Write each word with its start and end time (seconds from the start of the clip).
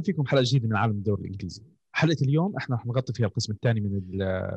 برحب 0.00 0.06
فيكم 0.06 0.26
حلقة 0.26 0.42
جديدة 0.46 0.68
من 0.68 0.76
عالم 0.76 0.92
الدوري 0.92 1.22
الإنجليزي. 1.22 1.62
حلقة 1.92 2.16
اليوم 2.22 2.56
إحنا 2.56 2.76
رح 2.76 2.86
نغطي 2.86 3.12
فيها 3.12 3.26
القسم 3.26 3.52
الثاني 3.52 3.80
من 3.80 4.00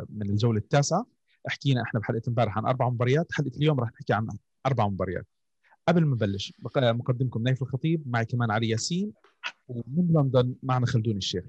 من 0.10 0.30
الجولة 0.30 0.58
التاسعة. 0.58 1.06
حكينا 1.48 1.82
إحنا 1.82 2.00
بحلقة 2.00 2.22
امبارح 2.28 2.58
عن 2.58 2.66
أربع 2.66 2.90
مباريات. 2.90 3.28
حلقة 3.32 3.52
اليوم 3.58 3.80
رح 3.80 3.90
نحكي 3.92 4.14
عن 4.14 4.28
أربع 4.66 4.88
مباريات. 4.88 5.28
قبل 5.88 6.06
ما 6.06 6.16
نبلش 6.16 6.54
مقدمكم 6.76 7.44
نايف 7.44 7.62
الخطيب 7.62 8.04
معي 8.06 8.26
كمان 8.26 8.52
علي 8.52 8.70
ياسين 8.70 9.14
ومن 9.68 10.14
لندن 10.14 10.56
معنا 10.64 10.86
خلدون 10.86 11.18
الشيخ. 11.18 11.44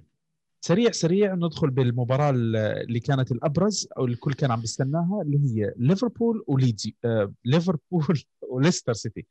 سريع 0.61 0.91
سريع 0.91 1.35
ندخل 1.35 1.71
بالمباراة 1.71 2.31
اللي 2.31 3.01
كانت 3.01 3.33
الأبرز 3.33 3.89
أو 3.99 4.07
الكل 4.07 4.33
كان 4.35 4.51
عم 4.51 4.61
بيستناها 4.61 5.23
اللي 5.23 5.39
هي 5.39 5.75
ليفربول 5.77 6.45
وليدز 6.47 6.91
آه 7.05 7.33
ليفربول 7.45 8.23
وليستر 8.51 8.93
سيتي. 8.93 9.27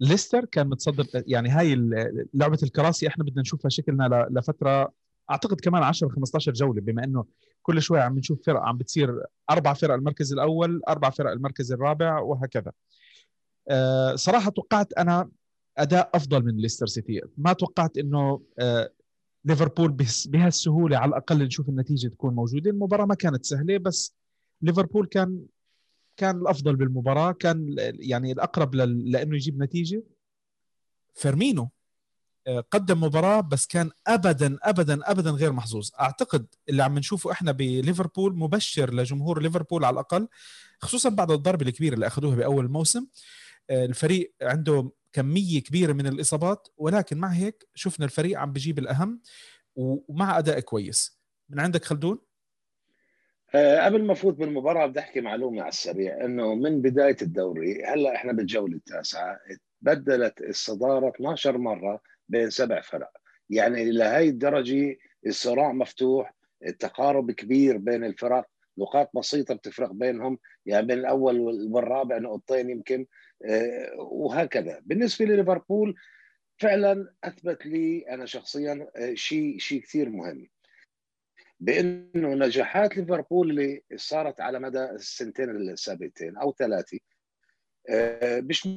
ليستر 0.00 0.44
كان 0.44 0.68
متصدر 0.68 1.06
يعني 1.14 1.48
هاي 1.48 1.74
لعبة 2.34 2.58
الكراسي 2.62 3.08
إحنا 3.08 3.24
بدنا 3.24 3.40
نشوفها 3.40 3.68
شكلنا 3.68 4.28
لفترة 4.30 4.92
أعتقد 5.30 5.60
كمان 5.60 5.82
10 5.82 6.08
15 6.08 6.52
جولة 6.52 6.80
بما 6.80 7.04
إنه 7.04 7.24
كل 7.62 7.82
شوي 7.82 8.00
عم 8.00 8.18
نشوف 8.18 8.46
فرق 8.46 8.60
عم 8.60 8.78
بتصير 8.78 9.22
أربع 9.50 9.72
فرق 9.72 9.94
المركز 9.94 10.32
الأول 10.32 10.80
أربع 10.88 11.10
فرق 11.10 11.30
المركز 11.30 11.72
الرابع 11.72 12.20
وهكذا. 12.20 12.72
أه 13.68 14.14
صراحة 14.14 14.50
توقعت 14.50 14.92
أنا 14.92 15.30
أداء 15.78 16.10
أفضل 16.14 16.44
من 16.44 16.56
ليستر 16.56 16.86
سيتي. 16.86 17.20
ما 17.38 17.52
توقعت 17.52 17.98
إنه 17.98 18.42
أه 18.58 18.90
ليفربول 19.44 19.96
بهالسهولة 20.26 20.98
على 20.98 21.08
الأقل 21.08 21.42
نشوف 21.44 21.68
النتيجة 21.68 22.08
تكون 22.08 22.34
موجودة. 22.34 22.70
المباراة 22.70 23.04
ما 23.06 23.14
كانت 23.14 23.44
سهلة 23.44 23.78
بس 23.78 24.14
ليفربول 24.62 25.06
كان 25.06 25.42
كان 26.16 26.36
الأفضل 26.36 26.76
بالمباراة 26.76 27.32
كان 27.32 27.74
يعني 27.78 28.32
الأقرب 28.32 28.74
لأنه 28.74 29.36
يجيب 29.36 29.62
نتيجة؟ 29.62 30.02
فيرمينو 31.14 31.68
آه، 32.46 32.60
قدم 32.70 33.04
مباراة 33.04 33.40
بس 33.40 33.66
كان 33.66 33.90
ابدا 34.06 34.58
ابدا 34.62 35.10
ابدا 35.10 35.30
غير 35.30 35.52
محظوظ. 35.52 35.90
أعتقد 36.00 36.46
اللي 36.68 36.82
عم 36.82 36.98
نشوفه 36.98 37.32
إحنا 37.32 37.52
بليفربول 37.52 38.36
مبشر 38.36 38.94
لجمهور 38.94 39.42
ليفربول 39.42 39.84
على 39.84 39.94
الأقل 39.94 40.28
خصوصا 40.80 41.08
بعد 41.08 41.30
الضربه 41.30 41.66
الكبيره 41.68 41.94
اللي 41.94 42.06
أخذوها 42.06 42.36
بأول 42.36 42.64
الموسم 42.64 43.06
آه، 43.70 43.84
الفريق 43.84 44.34
عنده 44.42 44.92
كمية 45.12 45.62
كبيرة 45.62 45.92
من 45.92 46.06
الإصابات 46.06 46.68
ولكن 46.76 47.18
مع 47.18 47.28
هيك 47.28 47.68
شفنا 47.74 48.04
الفريق 48.06 48.38
عم 48.38 48.52
بجيب 48.52 48.78
الأهم 48.78 49.20
ومع 49.76 50.38
أداء 50.38 50.60
كويس. 50.60 51.18
من 51.48 51.60
عندك 51.60 51.84
خلدون؟ 51.84 52.18
قبل 53.54 54.04
ما 54.04 54.12
أفوت 54.12 54.34
بالمباراه 54.34 54.86
بدي 54.86 55.00
أحكي 55.00 55.20
معلومة 55.20 55.60
على 55.60 55.68
السريع 55.68 56.24
إنه 56.24 56.54
من 56.54 56.82
بداية 56.82 57.16
الدوري 57.22 57.84
هلأ 57.84 58.14
إحنا 58.14 58.32
بالجولة 58.32 58.76
التاسعة 58.76 59.38
بدلت 59.80 60.40
الصدارة 60.40 61.08
12 61.08 61.58
مرة 61.58 62.00
بين 62.28 62.50
سبع 62.50 62.80
فرق. 62.80 63.10
يعني 63.50 63.90
لهي 63.90 64.28
الدرجة 64.28 64.96
الصراع 65.26 65.72
مفتوح 65.72 66.34
التقارب 66.66 67.30
كبير 67.30 67.76
بين 67.76 68.04
الفرق 68.04 68.46
نقاط 68.78 69.10
بسيطة 69.16 69.54
بتفرق 69.54 69.92
بينهم 69.92 70.38
يعني 70.66 70.86
بين 70.86 70.98
الأول 70.98 71.40
والرابع 71.70 72.18
نقطتين 72.18 72.70
يمكن 72.70 73.06
أه 73.44 73.90
وهكذا. 73.98 74.80
بالنسبة 74.86 75.24
لليفربول 75.24 75.94
فعلا 76.58 77.14
أثبت 77.24 77.66
لي 77.66 78.04
أنا 78.10 78.26
شخصيا 78.26 78.88
آه، 78.96 79.14
شيء 79.14 79.58
شيء 79.58 79.80
كثير 79.80 80.10
مهم. 80.10 80.46
بأنه 81.60 82.34
نجاحات 82.34 82.96
ليفربول 82.96 83.50
اللي 83.50 83.82
صارت 83.96 84.40
على 84.40 84.58
مدى 84.58 84.84
السنتين 84.84 85.50
السابقتين 85.50 86.36
أو 86.36 86.52
ثلاثة 86.58 86.98
آه، 87.90 88.40
مش 88.40 88.68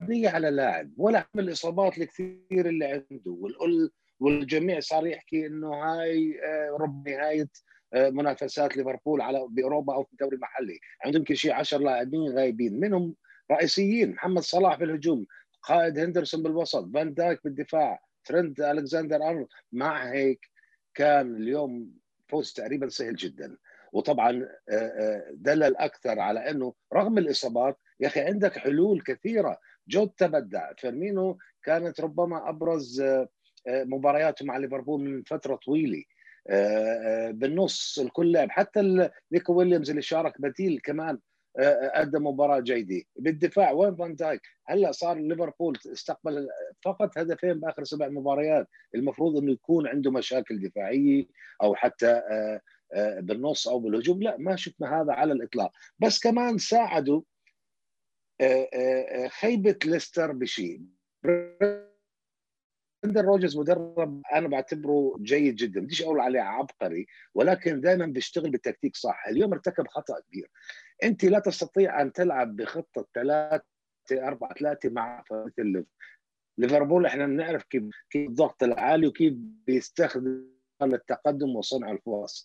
مبنية 0.00 0.28
على 0.28 0.50
لاعب 0.50 0.92
ولا 0.96 1.28
من 1.34 1.42
الاصابات 1.44 1.98
الكثير 1.98 2.68
اللي 2.68 2.84
عنده. 2.86 3.30
والكل 3.30 3.90
والجميع 4.20 4.80
صار 4.80 5.06
يحكي 5.06 5.46
إنه 5.46 5.74
هاي 5.74 6.40
آه، 6.44 6.76
رب 6.80 7.08
نهاية 7.08 7.48
آه، 7.94 8.10
منافسات 8.10 8.76
ليفربول 8.76 9.20
على 9.20 9.46
بأوروبا 9.50 9.94
أو 9.94 10.04
في 10.04 10.12
الدوري 10.12 10.36
المحلي 10.36 10.78
عندهم 11.04 11.20
يمكن 11.20 11.34
شيء 11.34 11.52
10 11.52 11.78
لاعبين 11.78 12.28
غايبين 12.28 12.80
منهم 12.80 13.14
رئيسيين 13.52 14.12
محمد 14.12 14.42
صلاح 14.42 14.76
في 14.76 14.84
الهجوم 14.84 15.26
قائد 15.62 15.98
هندرسون 15.98 16.42
بالوسط 16.42 16.90
فان 16.94 17.14
دايك 17.14 17.40
بالدفاع 17.44 18.00
ترنت 18.24 18.60
ألكسندر 18.60 19.16
ارنولد 19.16 19.48
مع 19.72 20.12
هيك 20.12 20.51
كان 20.94 21.36
اليوم 21.36 21.90
فوز 22.28 22.52
تقريبا 22.52 22.88
سهل 22.88 23.14
جدا. 23.14 23.56
وطبعا 23.92 24.48
آه، 24.68 24.72
آه، 24.72 25.30
دلل 25.32 25.76
أكثر 25.76 26.20
على 26.20 26.50
إنه 26.50 26.74
رغم 26.94 27.18
الإصابات 27.18 27.78
يا 28.00 28.06
أخي 28.06 28.20
عندك 28.20 28.58
حلول 28.58 29.02
كثيرة. 29.02 29.58
جوتا 29.88 30.26
بدع 30.26 30.72
فيرمينو 30.78 31.38
كانت 31.62 32.00
ربما 32.00 32.48
أبرز 32.48 33.00
آه، 33.00 33.28
مبارياته 33.66 34.44
مع 34.44 34.56
ليفربول 34.56 35.00
من 35.00 35.22
فترة 35.22 35.56
طويلة. 35.56 36.04
بالنص 37.30 37.98
الكل 37.98 38.32
لعب. 38.32 38.50
حتى 38.50 39.10
نيكو 39.32 39.52
ويليامز 39.52 39.90
اللي 39.90 40.02
شارك 40.02 40.40
بديل 40.40 40.80
كمان 40.84 41.18
أدى 41.56 42.18
مباراة 42.18 42.60
جيدة. 42.60 43.02
بالدفاع 43.16 43.70
وين 43.72 43.96
فان 43.96 44.14
دايك؟ 44.14 44.40
هلأ 44.66 44.92
صار 44.92 45.18
ليفربول 45.18 45.78
استقبل 45.92 46.48
فقط 46.84 47.18
هدفين 47.18 47.60
بآخر 47.60 47.84
سبع 47.84 48.08
مباريات. 48.08 48.68
المفروض 48.94 49.36
إنه 49.36 49.52
يكون 49.52 49.86
عنده 49.86 50.10
مشاكل 50.10 50.60
دفاعية 50.68 51.26
أو 51.62 51.74
حتى 51.74 52.10
آه، 52.10 52.60
آه، 52.94 53.20
بالنص 53.20 53.68
أو 53.68 53.78
بالهجوم. 53.78 54.22
لا 54.22 54.36
ما 54.38 54.56
شفنا 54.56 55.00
هذا 55.00 55.12
على 55.12 55.32
الإطلاق. 55.32 55.72
بس 55.98 56.20
كمان 56.20 56.58
ساعدوا 56.58 57.22
آه، 58.40 59.28
خيبة 59.28 59.78
ليستر 59.84 60.32
بشيء 60.32 60.82
برندن 63.04 63.24
روجرز 63.24 63.58
مدرب 63.58 64.22
أنا 64.32 64.48
بعتبره 64.48 65.16
جيد 65.22 65.56
جدا. 65.56 65.80
بديش 65.80 66.02
أقول 66.02 66.20
عليه 66.20 66.40
عبقري 66.40 67.06
ولكن 67.34 67.80
دائما 67.80 68.06
بيشتغل 68.06 68.50
بالتكتيك 68.50 68.96
صح. 68.96 69.26
اليوم 69.28 69.52
ارتكب 69.52 69.88
خطأ 69.88 70.20
كبير. 70.20 70.50
انت 71.02 71.24
لا 71.24 71.38
تستطيع 71.38 72.02
ان 72.02 72.12
تلعب 72.12 72.56
بخطة 72.56 73.06
3 73.14 73.62
4 74.12 74.54
3 74.54 74.90
مع 74.90 75.24
مثل 75.30 75.84
ليفربول 76.58 77.06
إحنا 77.06 77.26
بنعرف 77.26 77.64
كيف 77.64 77.82
كيف 78.10 78.28
الضغط 78.28 78.62
العالي 78.62 79.06
وكيف 79.06 79.34
بيستخدم 79.66 80.44
التقدم 80.82 81.56
وصنع 81.56 81.90
الفرص. 81.90 82.44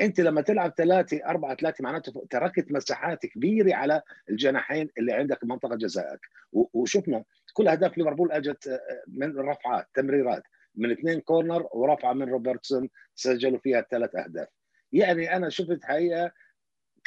انت 0.00 0.20
لما 0.20 0.40
تلعب 0.40 0.72
3 0.76 1.26
4 1.26 1.54
3 1.54 1.82
معناته 1.82 2.26
تركت 2.30 2.72
مساحات 2.72 3.26
كبيرة 3.26 3.74
على 3.74 4.02
الجناحين 4.30 4.88
اللي 4.98 5.12
عندك 5.12 5.44
منطقة 5.44 5.76
جزائك. 5.76 6.20
وشفنا 6.52 7.24
كل 7.52 7.68
أهداف 7.68 7.98
ليفربول 7.98 8.32
أجت 8.32 8.68
آه، 8.68 8.80
من 9.08 9.38
رفعات 9.38 9.86
تمريرات 9.94 10.42
من 10.74 10.90
اثنين 10.90 11.20
corner 11.20 11.68
ورفعة 11.72 12.12
من 12.12 12.28
روبرتسون 12.28 12.88
سجلوا 13.14 13.58
فيها 13.58 13.80
ثلاث 13.80 14.16
أهداف. 14.16 14.48
يعني 14.92 15.36
أنا 15.36 15.48
شفت 15.48 15.84
حقيقة 15.84 16.32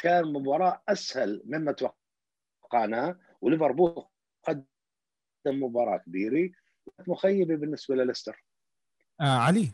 كان 0.02 0.32
مباراة 0.32 0.82
أسهل 0.88 1.42
مما 1.44 1.74
توقعناه 2.62 3.18
وليفربول 3.40 4.04
قدم 4.48 4.66
مباراة 5.46 5.98
كبيرة 5.98 6.50
مخيبة 7.08 7.56
بالنسبة 7.56 7.94
لليستر. 7.94 8.44
آه 9.20 9.24
علي 9.24 9.70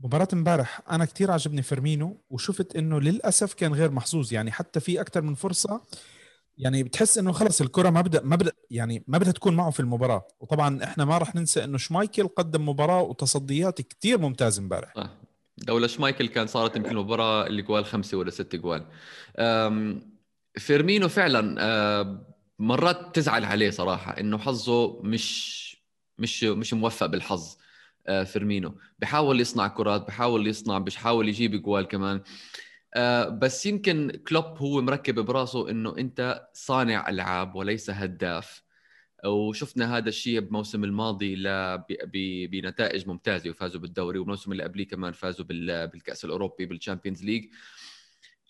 مباراة 0.00 0.28
امبارح 0.32 0.80
أنا 0.90 1.04
كثير 1.04 1.30
عجبني 1.30 1.62
فيرمينو 1.62 2.20
وشفت 2.30 2.76
إنه 2.76 3.00
للأسف 3.00 3.54
كان 3.54 3.72
غير 3.72 3.90
محظوظ 3.90 4.32
يعني 4.32 4.52
حتى 4.52 4.80
في 4.80 5.00
أكثر 5.00 5.22
من 5.22 5.34
فرصة 5.34 5.82
يعني 6.58 6.82
بتحس 6.82 7.18
إنه 7.18 7.32
خلص 7.32 7.60
الكرة 7.60 7.90
ما 7.90 8.00
بدها 8.00 8.20
ما 8.20 8.36
بدها 8.36 8.52
يعني 8.70 9.04
ما 9.06 9.18
بدها 9.18 9.32
تكون 9.32 9.56
معه 9.56 9.70
في 9.70 9.80
المباراة. 9.80 10.26
وطبعا 10.40 10.84
إحنا 10.84 11.04
ما 11.04 11.18
راح 11.18 11.34
ننسى 11.34 11.64
إنه 11.64 11.78
شمايكل 11.78 12.28
قدم 12.28 12.68
مباراة 12.68 13.02
وتصديات 13.02 13.80
كثير 13.80 14.18
ممتازة 14.18 14.62
امبارح. 14.62 14.92
آه. 15.62 15.64
لولا 15.68 15.86
شمايكل 15.86 16.28
كان 16.28 16.46
صارت 16.46 16.76
يمكن 16.76 16.90
المباراه 16.90 17.46
اللي 17.46 17.62
جوال 17.62 17.84
خمسة 17.84 18.18
ولا 18.18 18.30
ست 18.30 18.56
جوال. 18.56 18.86
فيرمينو 20.58 21.08
فعلا 21.08 22.24
مرات 22.58 23.14
تزعل 23.16 23.44
عليه 23.44 23.70
صراحة 23.70 24.20
إنه 24.20 24.38
حظه 24.38 25.02
مش 25.02 25.64
مش 26.18 26.44
مش 26.44 26.74
موفق 26.74 27.06
بالحظ 27.06 27.56
آه، 28.06 28.24
فيرمينو. 28.24 28.78
بحاول 28.98 29.40
يصنع 29.40 29.68
كرات 29.68 30.06
بحاول 30.06 30.46
يصنع 30.46 30.78
بحاول 30.78 31.28
يجيب 31.28 31.62
جوال 31.62 31.88
كمان. 31.88 32.22
آه، 32.94 33.28
بس 33.28 33.66
يمكن 33.66 34.10
كلوب 34.28 34.44
هو 34.44 34.82
مركب 34.82 35.20
براسه 35.20 35.70
إنه 35.70 35.98
أنت 35.98 36.48
صانع 36.54 37.08
ألعاب 37.08 37.54
وليس 37.54 37.90
هداف. 37.90 38.63
وشفنا 39.24 39.96
هذا 39.96 40.08
الشيء 40.08 40.40
بموسم 40.40 40.84
الماضي 40.84 41.36
بنتائج 42.46 43.08
ممتازة 43.08 43.50
وفازوا 43.50 43.80
بالدوري 43.80 44.18
والموسم 44.18 44.52
اللي 44.52 44.62
قبليه 44.62 44.88
كمان 44.88 45.12
فازوا 45.12 45.46
بالكأس 45.46 46.24
الأوروبي 46.24 46.66
بال 46.66 46.77
Champions 46.77 47.24
League 47.24 47.44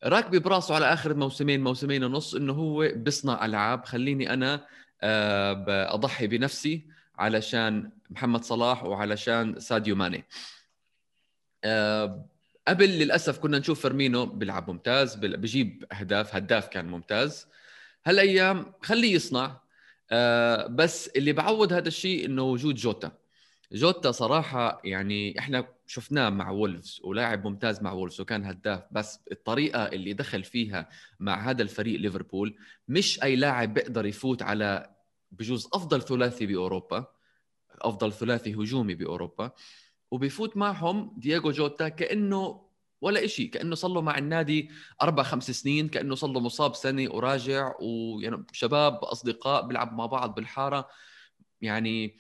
راكبة 0.05 0.39
براسه 0.39 0.75
على 0.75 0.93
آخر 0.93 1.15
موسمين 1.15 1.63
موسمين 1.63 2.05
ونص 2.05 2.35
إنه 2.35 2.53
هو 2.53 2.89
بيصنع 2.95 3.45
ألعاب. 3.45 3.85
خليني 3.85 4.33
أنا 4.33 4.67
آه، 5.03 5.95
أضحي 5.95 6.27
بنفسي 6.27 6.87
علشان 7.19 7.91
محمد 8.11 8.45
صلاح 8.45 8.85
وعلشان 8.85 9.61
ساديو 9.61 9.97
ماني. 9.97 10.25
قبل 12.69 12.89
للأسف 12.89 13.39
كنا 13.39 13.59
نشوف 13.59 13.81
فيرمينو 13.81 14.27
بيلعب 14.27 14.71
ممتاز 14.71 15.15
بجيب 15.15 15.85
أهداف 15.93 16.35
هداف 16.35 16.69
كان 16.69 16.87
ممتاز. 16.87 17.47
هالأيام 18.07 18.73
خليه 18.83 19.15
يصنع. 19.15 19.64
آه 20.11 20.67
بس 20.67 21.09
اللي 21.09 21.33
بعوض 21.33 21.73
هذا 21.73 21.89
الشيء 21.89 22.25
إنه 22.27 22.43
وجود 22.43 22.75
جوتا. 22.75 23.13
جوتا 23.73 24.11
صراحة 24.11 24.81
يعني 24.85 25.39
إحنا 25.39 25.69
شفناه 25.87 26.31
مع 26.31 26.51
وولفز 26.51 27.01
ولاعب 27.05 27.47
ممتاز 27.47 27.83
مع 27.83 27.93
وولفز 27.93 28.21
وكان 28.21 28.45
هداف 28.45 28.83
بس 28.91 29.21
الطريقة 29.33 29.85
اللي 29.85 30.13
دخل 30.13 30.45
فيها 30.45 30.89
مع 31.21 31.51
هذا 31.51 31.63
الفريق 31.63 32.01
ليفربول 32.01 32.57
مش 32.89 33.23
أي 33.23 33.37
لاعب 33.37 33.75
بيقدر 33.75 34.07
يفوت 34.07 34.43
على 34.43 34.91
بجوز 35.33 35.69
أفضل 35.75 36.03
ثلاثي 36.03 36.47
بأوروبا 36.47 37.07
أفضل 37.81 38.13
ثلاثي 38.13 38.55
هجومي 38.55 38.95
بأوروبا 38.95 39.51
وبيفوت 40.11 40.57
معهم 40.57 41.15
دييغو 41.17 41.51
جوتا 41.51 41.89
كأنه 41.89 42.64
ولا 43.05 43.27
شيء 43.27 43.51
كأنه 43.51 43.75
صار 43.75 43.91
له 43.91 44.01
مع 44.01 44.19
النادي 44.19 44.71
أربع 45.03 45.23
خمس 45.23 45.51
سنين 45.51 45.89
كأنه 45.89 46.15
صار 46.15 46.31
له 46.31 46.41
مصاب 46.41 46.75
سنة 46.75 47.11
وراجع 47.15 47.73
ويعني 47.81 48.45
شباب 48.53 48.95
أصدقاء 48.95 49.67
بيلعب 49.67 49.93
مع 49.93 50.07
بعض 50.07 50.35
بالحارة. 50.35 50.89
يعني 51.61 52.17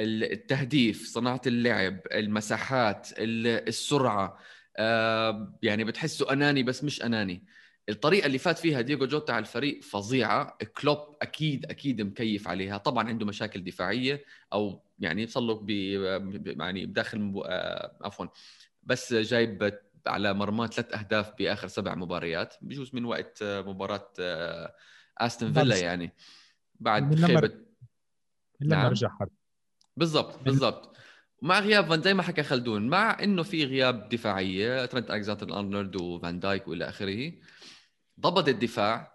التهديف 0.00 1.06
صناعة 1.06 1.40
اللعب 1.46 2.00
المساحات 2.12 3.08
السرعة 3.18 4.38
آه، 4.76 5.58
يعني 5.62 5.84
بتحسه 5.84 6.32
أناني 6.32 6.62
بس 6.62 6.84
مش 6.84 7.02
أناني. 7.02 7.44
الطريقة 7.88 8.26
اللي 8.26 8.38
فات 8.38 8.58
فيها 8.58 8.80
دييغو 8.80 9.06
جوتا 9.06 9.32
على 9.32 9.42
الفريق 9.42 9.82
فظيعة. 9.82 10.58
كلوب 10.80 11.16
أكيد 11.22 11.66
أكيد 11.66 12.02
مكيف 12.02 12.48
عليها. 12.48 12.78
طبعا 12.78 13.08
عنده 13.08 13.26
مشاكل 13.26 13.64
دفاعية 13.64 14.24
أو 14.52 14.82
يعني 14.98 15.26
صار 15.26 15.42
له 15.42 15.64
يعني 16.46 16.86
بداخل 16.86 17.42
آه، 17.46 17.98
عفوا 18.04 18.26
بس 18.82 19.14
جايب 19.14 19.78
على 20.08 20.34
مرمى 20.34 20.66
ثلاث 20.66 20.94
أهداف 20.94 21.32
بآخر 21.38 21.68
سبع 21.68 21.94
مباريات 21.94 22.54
بجوز 22.62 22.94
من 22.94 23.04
وقت 23.04 23.38
آه، 23.42 23.62
مباراة 23.62 24.10
أستون 25.18 25.52
فيلا 25.52 25.76
يعني. 25.76 26.12
بعد 26.80 27.14
خيبه 27.14 27.50
لما 28.60 28.76
نعم. 28.76 28.86
رجع 28.86 29.08
حرب. 29.08 29.30
بالضبط 29.96 30.42
بالضبط. 30.42 30.96
مع 31.42 31.60
غياب 31.60 31.88
فان 31.88 32.02
زي 32.02 32.14
ما 32.14 32.22
حكى 32.22 32.42
خلدون 32.42 32.88
مع 32.88 33.22
إنه 33.22 33.42
في 33.42 33.64
غياب 33.64 34.08
دفاعية 34.08 34.86
ترنت 34.86 35.10
ألكسندر 35.10 35.58
أرنولد 35.58 35.96
وفان 35.96 36.40
دايك 36.40 36.68
وإلى 36.68 36.88
آخره 36.88 37.32
ضبط 38.20 38.48
الدفاع 38.48 39.12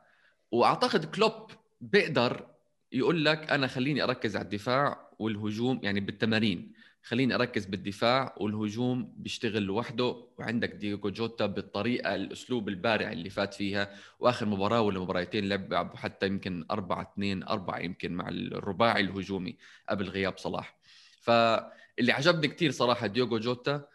وأعتقد 0.52 1.06
كلوب 1.06 1.52
بيقدر 1.82 2.48
يقول 2.92 3.26
لك 3.26 3.52
أنا 3.52 3.68
خليني 3.68 4.04
أركز 4.04 4.36
على 4.36 4.44
الدفاع 4.44 5.10
والهجوم 5.20 5.80
يعني 5.84 6.00
بالتمارين. 6.00 6.74
خليني 7.04 7.36
أركز 7.36 7.66
بالدفاع 7.66 8.36
والهجوم 8.38 9.14
بيشتغل 9.18 9.64
لوحده 9.64 10.26
وعندك 10.38 10.70
ديجو 10.70 11.10
جوتا 11.10 11.46
بالطريقة 11.46 12.16
الأسلوب 12.16 12.70
البارع 12.70 13.12
اللي 13.12 13.30
فات 13.30 13.54
فيها 13.54 13.96
وآخر 14.20 14.46
مباراة 14.46 14.82
ولا 14.82 15.00
مباراتين 15.00 15.50
لعب 15.50 15.96
حتى 15.96 16.28
يمكن 16.28 16.66
4 16.72 17.02
2 17.02 17.44
4 17.44 17.80
يمكن 17.80 18.14
مع 18.14 18.30
الرباعي 18.30 19.02
الهجومي 19.02 19.58
قبل 19.90 20.10
غياب 20.10 20.38
صلاح. 20.38 20.78
فاللي 21.22 22.12
عجبني 22.12 22.48
كثير 22.48 22.72
صراحة 22.72 23.08
ديوغو 23.08 23.38
جوتا 23.40 23.88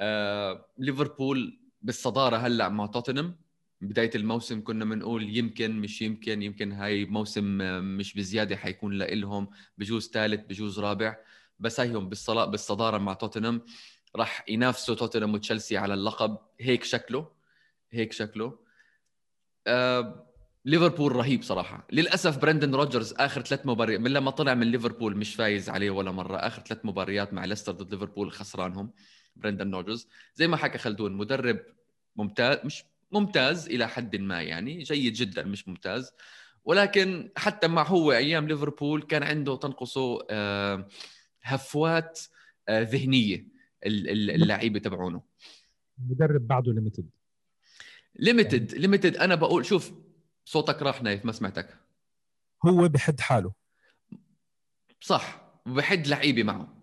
آه 0.00 0.66
ليفربول 0.78 1.58
بالصدارة 1.82 2.36
هلأ 2.36 2.68
مع 2.68 2.86
توتنهام. 2.86 3.36
بداية 3.80 4.10
الموسم 4.14 4.64
كنا 4.64 4.84
بنقول 4.84 5.36
يمكن 5.36 5.80
مش 5.80 6.02
يمكن 6.02 6.42
يمكن 6.42 6.72
هاي 6.72 7.04
موسم 7.04 7.58
مش 7.98 8.14
بزيادة 8.14 8.56
حيكون 8.56 8.98
لهم 8.98 9.48
بجوز 9.78 10.10
ثالث 10.10 10.40
بجوز 10.46 10.78
رابع. 10.80 11.16
بس 11.58 11.80
هيهم 11.80 12.08
بالصلاة 12.08 12.44
بالصدارة 12.44 12.98
مع 12.98 13.14
توتنهام. 13.14 13.62
راح 14.16 14.44
ينافسوا 14.48 14.94
توتنهام 14.94 15.34
وتشيلسي 15.34 15.76
على 15.76 15.94
اللقب. 15.94 16.38
هيك 16.60 16.84
شكله. 16.84 17.30
هيك 17.92 18.12
شكله. 18.12 18.58
آه 19.66 20.26
ليفربول 20.64 21.16
رهيب 21.16 21.42
صراحة. 21.42 21.86
للأسف 21.92 22.38
برندن 22.38 22.74
روجرز 22.74 23.12
آخر 23.12 23.42
ثلاث 23.42 23.66
مباريات 23.66 24.00
من 24.00 24.10
لما 24.10 24.30
طلع 24.30 24.54
من 24.54 24.66
ليفربول 24.66 25.16
مش 25.16 25.34
فايز 25.34 25.70
عليه 25.70 25.90
ولا 25.90 26.10
مرة. 26.10 26.36
آخر 26.36 26.62
ثلاث 26.62 26.84
مباريات 26.84 27.32
مع 27.32 27.44
ليستر 27.44 27.72
ضد 27.72 27.94
ليفربول 27.94 28.32
خسرانهم 28.32 28.92
برندن 29.36 29.74
روجرز. 29.74 30.08
زي 30.34 30.48
ما 30.48 30.56
حكى 30.56 30.78
خلدون 30.78 31.12
مدرب 31.12 31.60
ممتاز 32.16 32.58
مش 32.64 32.84
ممتاز 33.12 33.68
إلى 33.68 33.88
حد 33.88 34.16
ما 34.16 34.42
يعني 34.42 34.82
جيد 34.82 35.12
جدا 35.12 35.42
مش 35.42 35.68
ممتاز. 35.68 36.12
ولكن 36.64 37.30
حتى 37.36 37.68
مع 37.68 37.82
هو 37.82 38.12
أيام 38.12 38.48
ليفربول 38.48 39.02
كان 39.02 39.22
عنده 39.22 39.56
تنقصه 39.56 40.26
آه 40.30 40.88
هفوات 41.44 42.20
آه، 42.68 42.82
ذهنية 42.82 43.46
اللعيبة 43.86 44.78
تبعونه. 44.78 45.22
مدرب 45.98 46.46
بعده 46.46 46.72
ليميتد 46.72 47.10
limited 48.16 48.72
limited 48.74 49.16
أنا 49.16 49.34
بقول 49.34 49.66
شوف 49.66 49.92
صوتك 50.44 50.82
راح 50.82 51.02
نايف 51.02 51.24
ما 51.24 51.32
سمعتك. 51.32 51.76
هو 52.66 52.88
بحد 52.88 53.20
حاله. 53.20 53.52
صح 55.00 55.52
بحد 55.66 56.06
لعيبة 56.06 56.42
معه. 56.42 56.74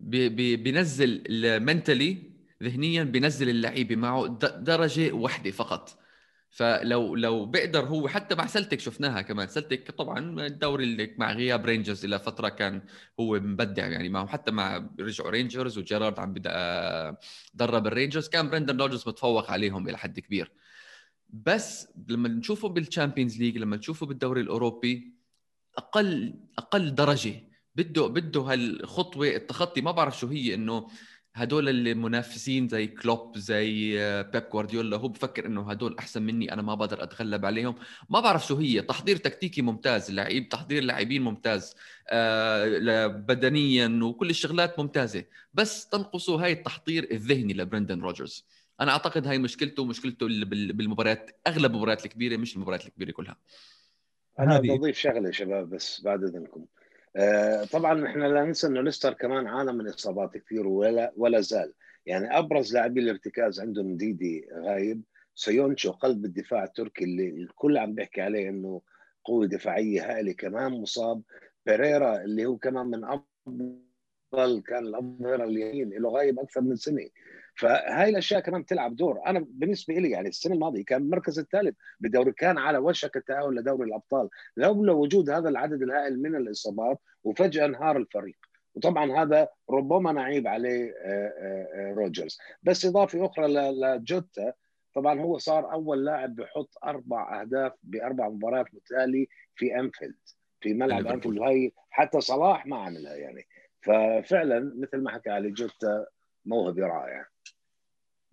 بينزل 0.00 1.24
mentally 1.60 2.22
ذهنيا 2.62 3.04
بينزل 3.04 3.48
اللعيبة 3.48 3.96
معه 3.96 4.26
درجة 4.42 5.12
واحدة 5.12 5.50
فقط. 5.50 5.98
فلو 6.50 7.14
لو 7.16 7.46
بيقدر 7.46 7.84
هو 7.84 8.08
حتى 8.08 8.34
مع 8.34 8.46
سلتك 8.46 8.80
شفناها 8.80 9.22
كمان. 9.22 9.48
سلتك 9.48 9.90
طبعا 9.90 10.46
الدوري 10.46 10.84
اللي 10.84 11.14
مع 11.18 11.32
غياب 11.32 11.66
رينجرز 11.66 12.04
إلى 12.04 12.18
فترة 12.18 12.48
كان 12.48 12.82
هو 13.20 13.40
مبدع 13.40 13.86
يعني. 13.86 14.08
معهم 14.08 14.28
حتى 14.28 14.50
مع 14.50 14.88
رجعوا 15.00 15.30
رينجرز 15.30 15.78
وجيرارد 15.78 16.18
عم 16.18 16.32
بدا 16.32 17.16
درب 17.54 17.86
الرينجرز. 17.86 18.28
كان 18.28 18.50
برندن 18.50 18.80
روجرز 18.80 19.08
متفوق 19.08 19.50
عليهم 19.50 19.88
إلى 19.88 19.98
حد 19.98 20.20
كبير. 20.20 20.52
بس 21.28 21.88
لما 22.08 22.28
نشوفه 22.28 22.68
بال 22.68 22.81
Champions 22.81 23.38
League 23.38 23.58
لما 23.58 23.76
نشوفه 23.76 24.06
بالدوري 24.06 24.40
الأوروبي 24.40 25.14
أقل 25.78 26.34
أقل 26.58 26.94
درجة. 26.94 27.34
بده 27.74 28.06
بده 28.06 28.40
هالخطوة 28.40 29.28
التخطي. 29.28 29.80
ما 29.80 29.90
بعرف 29.90 30.18
شو 30.18 30.26
هي 30.26 30.54
إنه 30.54 30.88
هدول 31.34 31.68
المنافسين 31.68 32.68
زي 32.68 32.86
كلوب 32.86 33.38
زي 33.38 34.00
آه، 34.00 34.22
بيب 34.22 34.42
جوارديولا 34.52 34.96
هو 34.96 35.08
بفكر 35.08 35.46
إنه 35.46 35.70
هدول 35.70 35.96
أحسن 35.98 36.22
مني 36.22 36.52
أنا 36.52 36.62
ما 36.62 36.74
بقدر 36.74 37.02
أتغلب 37.02 37.44
عليهم. 37.44 37.74
ما 38.10 38.20
بعرف 38.20 38.46
شو 38.46 38.56
هي. 38.56 38.82
تحضير 38.82 39.16
تكتيكي 39.16 39.62
ممتاز 39.62 40.10
لعيب 40.10 40.48
تحضير 40.48 40.82
لاعبين 40.82 41.22
ممتاز 41.22 41.74
آه 42.08 43.06
بدنيا 43.06 44.00
وكل 44.02 44.30
الشغلات 44.30 44.78
ممتازة. 44.78 45.24
بس 45.54 45.88
تنقصه 45.88 46.44
هاي 46.44 46.52
التحضير 46.52 47.08
الذهني 47.10 47.54
لبرندن 47.54 48.00
روجرز. 48.00 48.46
أنا 48.80 48.92
أعتقد 48.92 49.26
هاي 49.26 49.38
مشكلته 49.38 49.84
مشكلته 49.84 50.26
بالمباريات 50.28 51.30
أغلب 51.46 51.70
المباريات 51.70 52.04
الكبيرة 52.04 52.36
مش 52.36 52.56
المباريات 52.56 52.86
الكبيرة 52.86 53.10
كلها. 53.10 53.36
أنا 54.38 54.58
بدي 54.58 54.72
اضيف 54.72 54.98
شغلة 54.98 55.30
شباب 55.30 55.70
بس 55.70 56.00
بعد 56.00 56.24
إذنكم. 56.24 56.64
طبعا 57.72 58.06
إحنا 58.06 58.24
لا 58.24 58.44
ننسى 58.44 58.66
إنه 58.66 58.80
ليستر 58.82 59.12
كمان 59.12 59.46
عانى 59.46 59.72
من 59.72 59.88
إصابات 59.88 60.36
كثير 60.36 60.66
ولا 60.66 61.12
ولا 61.16 61.40
زال. 61.40 61.72
يعني 62.06 62.38
أبرز 62.38 62.74
لاعبي 62.74 63.00
الارتكاز 63.00 63.60
عندهم 63.60 63.96
نديدي 63.96 64.48
غايب 64.52 65.02
سويونشو 65.34 65.92
قلب 65.92 66.24
الدفاع 66.24 66.64
التركي 66.64 67.04
اللي 67.04 67.28
الكل 67.28 67.78
عم 67.78 67.94
بيحكي 67.94 68.20
عليه 68.20 68.48
إنه 68.48 68.82
قوة 69.24 69.46
دفاعية 69.46 70.10
هائلة 70.12 70.32
كمان 70.32 70.72
مصاب. 70.72 71.22
بيريرا 71.66 72.22
اللي 72.24 72.46
هو 72.46 72.56
كمان 72.56 72.86
من 72.86 73.04
أفضل 73.04 74.60
كان 74.66 74.86
الأفضل 74.86 75.42
اليمين 75.42 76.02
له 76.02 76.08
غايب 76.08 76.38
أكثر 76.38 76.60
من 76.60 76.76
سنه 76.76 77.08
فهاي 77.54 78.10
الأشياء 78.10 78.40
كمان 78.40 78.62
بتلعب 78.62 78.96
دور. 78.96 79.20
أنا 79.26 79.46
بالنسبة 79.48 79.94
لي 79.94 80.10
يعني 80.10 80.28
السنة 80.28 80.54
الماضية 80.54 80.84
كان 80.84 81.02
المركز 81.02 81.38
الثالث 81.38 81.76
بالدوري 82.00 82.32
كان 82.32 82.58
على 82.58 82.78
وشك 82.78 83.16
التأهل 83.16 83.54
لدوري 83.54 83.88
الأبطال. 83.88 84.28
لولا 84.56 84.92
وجود 84.92 85.30
هذا 85.30 85.48
العدد 85.48 85.82
الهائل 85.82 86.22
من 86.22 86.36
الإصابات 86.36 86.98
وفجأة 87.24 87.64
انهار 87.64 87.96
الفريق. 87.96 88.36
وطبعا 88.74 89.22
هذا 89.22 89.48
ربما 89.70 90.12
نعيب 90.12 90.46
عليه 90.46 90.94
آه، 91.04 91.32
آه، 91.38 91.68
آه، 91.74 91.94
روجرز. 91.94 92.38
بس 92.62 92.84
إضافة 92.84 93.26
أخرى 93.26 93.46
لجوتا 93.72 94.52
طبعا 94.94 95.20
هو 95.20 95.38
صار 95.38 95.72
أول 95.72 96.04
لاعب 96.04 96.36
بحط 96.36 96.74
أربع 96.84 97.40
أهداف 97.40 97.72
بأربع 97.82 98.28
مباريات 98.28 98.74
متتالية 98.74 99.26
في 99.56 99.80
أنفيلد 99.80 100.14
في 100.60 100.74
ملعب 100.74 101.06
أنفيلد. 101.06 101.38
وهي 101.38 101.70
حتى 101.90 102.20
صلاح 102.20 102.66
ما 102.66 102.76
عملها 102.76 103.16
يعني. 103.16 103.46
ففعلا 103.82 104.72
مثل 104.76 105.02
ما 105.02 105.10
حكى 105.10 105.30
علي 105.30 105.50
جوتا 105.50 106.06
موهبة 106.46 106.82
رائعة. 106.82 107.26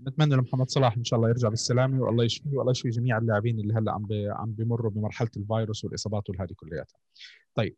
نتمنى 0.01 0.35
لمحمد 0.35 0.69
صلاح 0.69 0.97
إن 0.97 1.03
شاء 1.03 1.17
الله 1.17 1.29
يرجع 1.29 1.49
بالسلامة 1.49 2.01
والله 2.01 2.23
يشفيه 2.23 2.57
والله 2.57 2.71
يشفي 2.71 2.89
جميع 2.89 3.17
اللاعبين 3.17 3.59
اللي 3.59 3.73
هلأ 3.73 3.91
عم 3.91 4.07
عم 4.11 4.51
بيمروا 4.51 4.91
بمرحلة 4.91 5.29
الفيروس 5.37 5.85
والإصابات 5.85 6.29
والهذه 6.29 6.53
كلياتها. 6.55 6.99
طيب 7.55 7.75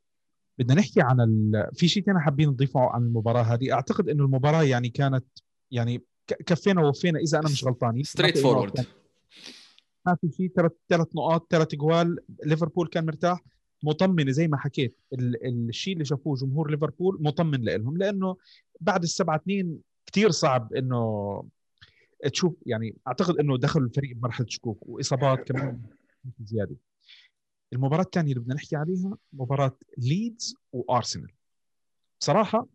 بدنا 0.58 0.80
نحكي 0.80 1.02
عن 1.02 1.22
ال... 1.22 1.70
في 1.74 1.88
شيء 1.88 2.04
ثاني 2.04 2.20
حابين 2.20 2.50
نضيفه 2.50 2.80
عن 2.80 3.02
المباراة 3.02 3.44
هذه؟ 3.44 3.74
أعتقد 3.74 4.10
إنه 4.10 4.24
المباراة 4.24 4.64
يعني 4.64 4.90
كانت 4.90 5.26
يعني 5.72 6.04
كفينا 6.28 6.82
ووفينا 6.82 7.20
إذا 7.20 7.40
أنا 7.40 7.50
مش 7.50 7.66
غلطان. 7.66 8.04
straightforward 8.04 8.86
ما 10.06 10.16
في 10.22 10.32
شيء 10.32 10.52
ثلاث 10.56 10.72
ثلاث 10.90 11.08
نقاط 11.16 11.48
ثلاث 11.50 11.76
جوال. 11.76 12.20
ليفربول 12.46 12.88
كان 12.88 13.06
مرتاح 13.06 13.44
مطمنة 13.84 14.32
زي 14.32 14.48
ما 14.48 14.58
حكيت 14.58 14.98
الشيء 15.14 15.94
اللي 15.94 16.06
شافوه 16.06 16.36
جمهور 16.36 16.72
ليفربول 16.72 17.18
مطمن 17.22 17.64
لهم 17.64 17.98
لأنه 17.98 18.38
بعد 18.82 19.04
السبعة 19.04 19.36
اثنين 19.36 19.80
كثير 20.06 20.32
صعب 20.32 20.74
إنه 20.74 21.44
تشوف 22.28 22.56
يعني 22.66 22.96
أعتقد 23.08 23.38
إنه 23.38 23.58
دخل 23.58 23.82
الفريق 23.82 24.16
بمرحلة 24.16 24.48
شكوك 24.50 24.90
وإصابات 24.90 25.52
كمان 25.52 25.82
زيادة. 26.44 26.76
المباراة 27.74 28.04
الثانية 28.04 28.32
اللي 28.32 28.44
بدنا 28.44 28.56
نحكي 28.56 28.76
عليها 28.76 29.18
مباراة 29.34 29.78
ليدز 29.98 30.56
وارسنال 30.74 31.32
بصراحة 32.20 32.68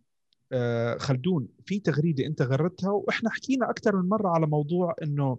آه، 0.52 0.96
خلدون 0.98 1.48
في 1.66 1.78
تغريدة 1.78 2.26
أنت 2.26 2.42
غردتها 2.42 2.90
وإحنا 2.90 3.30
حكينا 3.30 3.70
أكثر 3.70 3.96
من 3.96 4.08
مرة 4.08 4.28
على 4.28 4.46
موضوع 4.46 4.94
إنه 5.02 5.38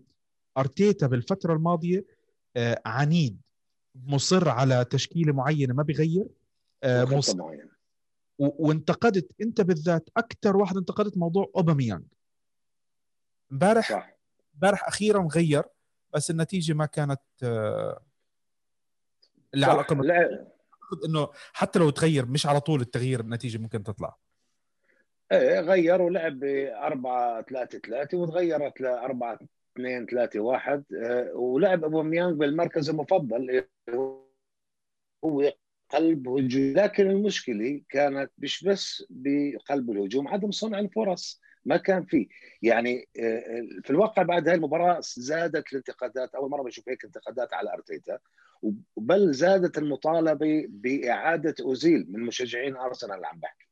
أرتيتا 0.57 1.07
بالفترة 1.07 1.53
الماضية 1.53 2.05
آه، 2.57 2.81
عنيد 2.85 3.37
مصر 3.95 4.49
على 4.49 4.85
تشكيلة 4.85 5.33
معينة 5.33 5.73
ما 5.73 5.83
بيغير 5.83 6.27
آه، 6.83 7.05
مصر 7.05 7.37
معينة. 7.37 7.75
وانتقدت 8.39 9.31
أنت 9.41 9.61
بالذات 9.61 10.09
أكثر 10.17 10.57
واحد 10.57 10.77
انتقدت 10.77 11.17
موضوع 11.17 11.51
أوباميانج. 11.55 12.03
امبارح 13.55 14.15
امبارح 14.55 14.87
أخيرا 14.87 15.27
غير 15.35 15.63
بس 16.13 16.31
النتيجة 16.31 16.73
ما 16.73 16.85
كانت 16.85 17.21
اللي 19.53 19.65
على 19.65 19.73
الاقل 19.73 20.47
إنه 21.05 21.29
حتى 21.53 21.79
لو 21.79 21.89
تغير 21.89 22.25
مش 22.25 22.45
على 22.45 22.59
طول 22.59 22.81
التغيير 22.81 23.19
النتيجة 23.19 23.57
ممكن 23.57 23.83
تطلع. 23.83 24.17
إيه 25.31 25.59
غير 25.59 26.01
ولعب 26.01 26.39
ب 26.39 26.43
4 26.43 27.41
3 27.41 27.79
3 27.79 28.17
وتغيرت 28.17 28.81
ل 28.81 28.85
4 28.85 29.39
2 29.77 30.05
3 30.05 30.39
1 30.39 30.83
ولعب 31.33 31.83
أبو 31.83 32.03
ميانج 32.03 32.37
بالمركز 32.37 32.89
المفضل 32.89 33.65
هو 35.25 35.53
قلب 35.89 36.27
هجوم. 36.29 36.73
لكن 36.73 37.09
المشكلة 37.09 37.81
كانت 37.89 38.31
مش 38.37 38.63
بس 38.63 39.03
بقلب 39.09 39.91
الهجوم 39.91 40.27
عدم 40.27 40.51
صنع 40.51 40.79
الفرص. 40.79 41.41
ما 41.65 41.77
كان 41.77 42.05
في 42.05 42.27
يعني 42.61 43.07
آه، 43.19 43.67
في 43.83 43.89
الواقع 43.89 44.23
بعد 44.23 44.47
هاي 44.47 44.55
المباراة 44.55 44.99
زادت 45.01 45.71
الانتقادات 45.71 46.35
أول 46.35 46.49
مرة 46.49 46.63
بشوف 46.63 46.89
هيك 46.89 47.05
انتقادات 47.05 47.53
على 47.53 47.73
أرتيتا 47.73 48.19
بل 48.97 49.33
زادت 49.33 49.77
المطالبة 49.77 50.65
بإعادة 50.69 51.55
أوزيل 51.61 52.05
من 52.09 52.19
مشجعين 52.19 52.75
أرسنال 52.75 53.15
اللي 53.15 53.27
عم 53.27 53.39
بحكي. 53.39 53.67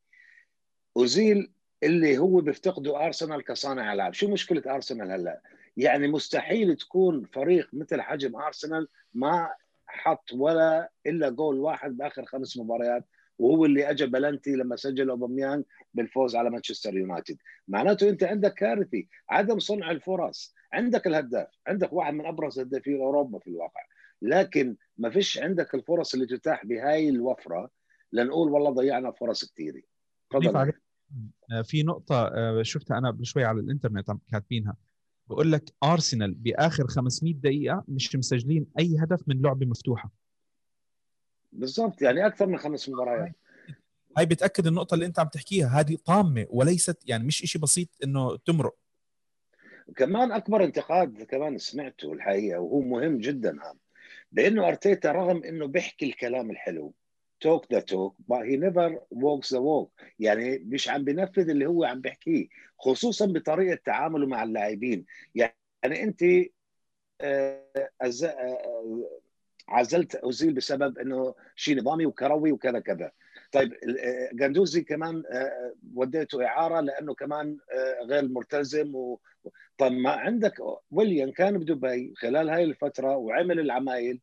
أوزيل 0.98 1.52
اللي 1.84 2.18
هو 2.18 2.42
بيفتقده 2.42 3.06
أرسنال 3.06 3.44
كصانع 3.44 3.94
ألعاب. 3.94 4.14
شو 4.14 4.32
مشكلة 4.32 4.76
أرسنال 4.76 5.12
هلأ؟ 5.12 5.42
يعني 5.78 6.08
مستحيل 6.08 6.76
تكون 6.76 7.26
فريق 7.26 7.70
مثل 7.74 8.02
حجم 8.02 8.36
أرسنال 8.36 8.88
ما 9.14 9.50
حط 9.88 10.34
ولا 10.34 10.92
إلا 11.06 11.30
جول 11.30 11.60
واحد 11.60 11.98
بآخر 11.98 12.26
خمس 12.26 12.58
مباريات 12.58 13.06
وهو 13.44 13.66
اللي 13.66 13.90
اجى 13.90 14.06
بلنتي 14.06 14.52
لما 14.52 14.76
سجل 14.76 15.10
اوباميانج 15.10 15.64
بالفوز 15.94 16.36
على 16.36 16.50
مانشستر 16.50 16.98
يونايتد. 16.98 17.38
معناته 17.68 18.10
أنت 18.10 18.24
عندك 18.24 18.54
كارثي 18.54 19.08
عدم 19.30 19.60
صنع 19.60 19.92
الفرص. 19.92 20.56
عندك 20.74 21.08
الهداف 21.08 21.48
عندك 21.68 21.94
واحد 21.94 22.14
من 22.14 22.26
أبرز 22.26 22.60
هدافي 22.60 22.96
اوروبا 22.96 23.40
في 23.40 23.48
الواقع. 23.48 23.82
لكن 24.22 24.76
ما 24.98 25.10
فيش 25.10 25.40
عندك 25.40 25.76
الفرص 25.76 26.14
اللي 26.14 26.26
تتاح 26.26 26.66
بهاي 26.66 27.10
الوفرة 27.10 27.70
لنقول 28.14 28.52
والله 28.52 28.70
ضيعنا 28.70 29.12
فرص 29.12 29.52
كثيره 29.52 29.82
آه، 31.52 31.62
في 31.62 31.84
نقطة 31.84 32.28
آه، 32.28 32.62
شفتها 32.62 32.98
أنا 32.98 33.18
شوي 33.22 33.44
على 33.44 33.60
الإنترنت 33.60 34.10
عم 34.10 34.20
كاتبينها. 34.32 34.76
بقول 35.30 35.52
لك 35.52 35.74
أرسنال 35.84 36.34
بآخر 36.34 36.88
500 36.88 37.34
دقيقة 37.34 37.84
مش 37.88 38.16
مسجلين 38.16 38.66
أي 38.80 38.98
هدف 39.00 39.24
من 39.28 39.42
لعبة 39.42 39.66
مفتوحة. 39.66 40.23
بالضبط 41.54 42.02
يعني 42.02 42.26
أكثر 42.26 42.48
من 42.48 42.58
خمس 42.58 42.90
مباريات. 42.90 43.32
هاي 44.18 44.26
بتأكد 44.26 44.68
النقطة 44.68 44.94
اللي 44.94 45.06
أنت 45.06 45.20
عم 45.20 45.28
تحكيها 45.28 45.68
هذه 45.68 45.98
طامة 46.06 46.46
وليست 46.50 46.98
يعني 47.06 47.24
مش 47.24 47.44
إشي 47.44 47.60
بسيط 47.60 47.88
إنه 48.04 48.38
تمرق. 48.38 48.76
كمان 49.96 50.32
أكبر 50.32 50.64
انتقاد 50.64 51.24
كمان 51.24 51.58
سمعته 51.58 52.14
الحقيقة 52.14 52.60
وهو 52.60 52.82
مهم 52.82 53.18
جدا 53.18 53.52
هذا 53.52 53.76
بأنه 54.32 54.68
أرتيتا 54.68 55.12
رغم 55.12 55.44
إنه 55.44 55.68
بيحكي 55.68 56.06
الكلام 56.06 56.52
الحلو 56.52 56.94
توك 57.40 57.74
ذا 57.74 57.80
توك 57.80 58.16
but 58.32 58.46
he 58.46 58.58
never 58.58 59.00
walks 59.16 59.50
the 59.50 59.60
walk 59.60 60.06
يعني 60.20 60.58
مش 60.58 60.90
عم 60.90 61.04
بينفذ 61.04 61.50
اللي 61.50 61.66
هو 61.66 61.84
عم 61.84 62.02
بيحكيه 62.02 62.48
خصوصا 62.80 63.26
بطريقة 63.26 63.80
تعامله 63.86 64.28
مع 64.28 64.44
اللاعبين. 64.44 65.06
يعني 65.36 66.04
أنت 66.04 66.24
آه، 67.22 67.90
عزلت 69.70 70.16
اوزيل 70.16 70.54
بسبب 70.54 70.98
إنه 70.98 71.36
شيء 71.56 71.78
نظامي 71.78 72.06
وكروي 72.06 72.52
وكذا 72.52 72.80
كذا. 72.80 73.12
طيب 73.52 73.74
جندوزي 74.34 74.80
آه، 74.80 74.84
كمان 74.84 75.24
وديته 75.96 76.46
إعارة 76.46 76.80
لأنه 76.80 77.14
كمان 77.14 77.58
غير 78.06 78.28
ملتزم 78.28 78.96
و... 78.96 79.20
طيب 79.78 79.92
ما 79.92 80.12
عندك 80.12 80.54
ويليام 80.92 81.32
كان 81.32 81.58
بدبي 81.58 82.14
خلال 82.16 82.50
هاي 82.50 82.64
الفترة 82.64 83.18
وعمل 83.18 83.60
العمايل 83.60 84.22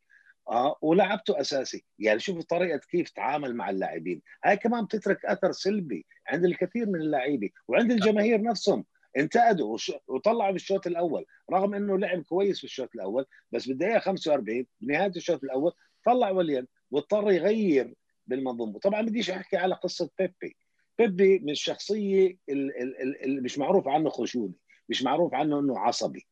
آه 0.49 0.77
ولعبته 0.81 1.41
أساسي. 1.41 1.85
يعني 1.99 2.19
شوف 2.19 2.43
طريقة 2.43 2.79
كيف 2.89 3.09
تعامل 3.09 3.55
مع 3.55 3.69
اللاعبين. 3.69 4.21
هاي 4.43 4.57
كمان 4.57 4.85
بتترك 4.85 5.25
أثر 5.25 5.51
سلبي 5.51 6.05
عند 6.27 6.45
الكثير 6.45 6.85
من 6.85 7.01
اللاعبين 7.01 7.51
وعند 7.67 7.91
الجماهير 7.91 8.41
نفسهم. 8.41 8.85
انتقدوا 9.17 9.77
وطلعوا 10.07 10.51
بالشوط 10.51 10.87
الأول 10.87 11.25
رغم 11.51 11.73
إنه 11.73 11.97
لعب 11.97 12.21
كويس 12.21 12.57
في 12.57 12.63
الشوط 12.63 12.89
الأول 12.95 13.25
بس 13.51 13.67
بالدقيقة 13.67 13.99
45 13.99 14.65
بنهايه 14.81 15.11
الشوط 15.15 15.43
الأول 15.43 15.71
طلع 16.05 16.29
وليان 16.31 16.67
واضطر 16.91 17.31
يغير 17.31 17.95
بالمنظومة. 18.27 18.79
طبعا 18.79 19.01
بديش 19.01 19.29
أحكي 19.29 19.57
على 19.57 19.75
قصة 19.75 20.09
بيبي. 20.19 20.57
بيبي 20.99 21.39
من 21.39 21.49
الشخصية 21.49 22.37
اللي 22.49 23.41
مش 23.41 23.57
معروف 23.57 23.87
عنه 23.87 24.09
خشوني 24.09 24.53
مش 24.89 25.03
معروف 25.03 25.33
عنه 25.33 25.59
إنه 25.59 25.79
عصبي. 25.79 26.27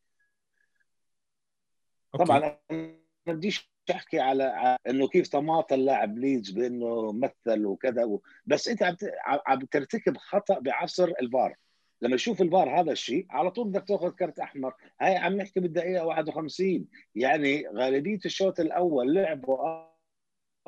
طبعا 2.12 2.58
أنا 2.70 2.96
بديش 3.26 3.70
تحكي 3.86 4.20
على 4.20 4.76
إنه 4.88 5.08
كيف 5.08 5.28
تماطل 5.28 5.84
لاعب 5.84 6.18
ليدز 6.18 6.50
بإنه 6.50 7.12
مثل 7.12 7.66
وكذا 7.66 8.04
و... 8.04 8.22
بس 8.46 8.68
أنت 8.68 8.82
عم 8.82 8.96
عم 9.46 9.60
ترتكب 9.60 10.16
خطأ 10.16 10.58
بعصر 10.58 11.12
الفار. 11.22 11.56
لما 12.02 12.16
تشوف 12.16 12.42
الفار 12.42 12.80
هذا 12.80 12.92
الشيء 12.92 13.26
على 13.30 13.50
طول 13.50 13.68
بدك 13.68 13.88
تأخذ 13.88 14.10
كرت 14.10 14.38
أحمر. 14.38 14.74
هاي 15.00 15.16
عم 15.16 15.36
نحكي 15.36 15.60
بالدقيقة 15.60 16.06
51 16.06 16.86
يعني 17.14 17.68
غالبية 17.68 18.18
الشوط 18.24 18.60
الأول 18.60 19.14
لعبوا 19.14 19.84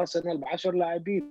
أرسنال 0.01 0.39
ب 0.39 0.45
10 0.45 0.71
لاعبين 0.71 1.31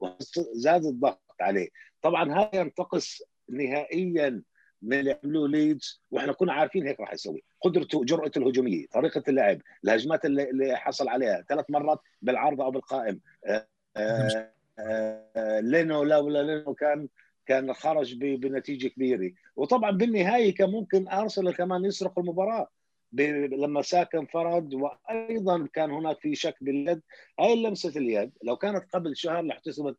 زاد 0.54 0.86
الضغط 0.86 1.22
عليه. 1.42 1.70
طبعا 2.02 2.34
هذا 2.34 2.62
ينتقص 2.62 3.22
نهائيا 3.50 4.44
من 4.82 5.00
اللي 5.00 5.20
عملوه 5.24 5.48
ليدز 5.48 6.02
وإحنا 6.12 6.34
كنا 6.34 6.54
عارفين 6.54 6.88
هيك 6.88 7.00
راح 7.00 7.14
يسوي. 7.14 7.44
قدرته 7.62 8.06
جرأته 8.06 8.40
الهجومية 8.40 8.86
طريقة 8.92 9.24
اللعب 9.28 9.62
الهجمات 9.84 10.26
اللي, 10.26 10.50
اللي 10.50 10.78
حصل 10.78 11.10
عليها. 11.10 11.46
ثلاث 11.50 11.66
مرات 11.70 12.00
بالعارضة 12.22 12.64
أو 12.66 12.72
بالقائم. 12.72 13.20
آه 13.46 13.68
آه 13.98 14.52
آه 14.80 15.60
لينو 15.60 16.04
لولا 16.04 16.44
لينو 16.44 16.74
كان 16.74 17.08
كان 17.52 17.74
خرج 17.74 18.16
بنتيجة 18.16 18.88
كبيرة. 18.88 19.32
وطبعا 19.56 19.92
بالنهاية 19.92 20.56
كان 20.56 20.70
ممكن 20.70 21.08
أرسنال 21.08 21.56
كمان 21.56 21.86
يسرق 21.86 22.20
المباراة. 22.20 22.68
لما 23.14 23.82
ساك 23.82 24.16
انفرد 24.16 24.74
وأيضا 24.74 25.68
كان 25.74 25.92
هناك 25.92 26.20
في 26.20 26.36
شك 26.36 26.56
باليد. 26.62 27.02
هاي 27.40 27.64
لمسة 27.64 27.90
اليد. 27.90 28.32
لو 28.44 28.56
كانت 28.56 28.86
قبل 28.94 29.18
شهر 29.18 29.42
لاحتسبت 29.42 29.98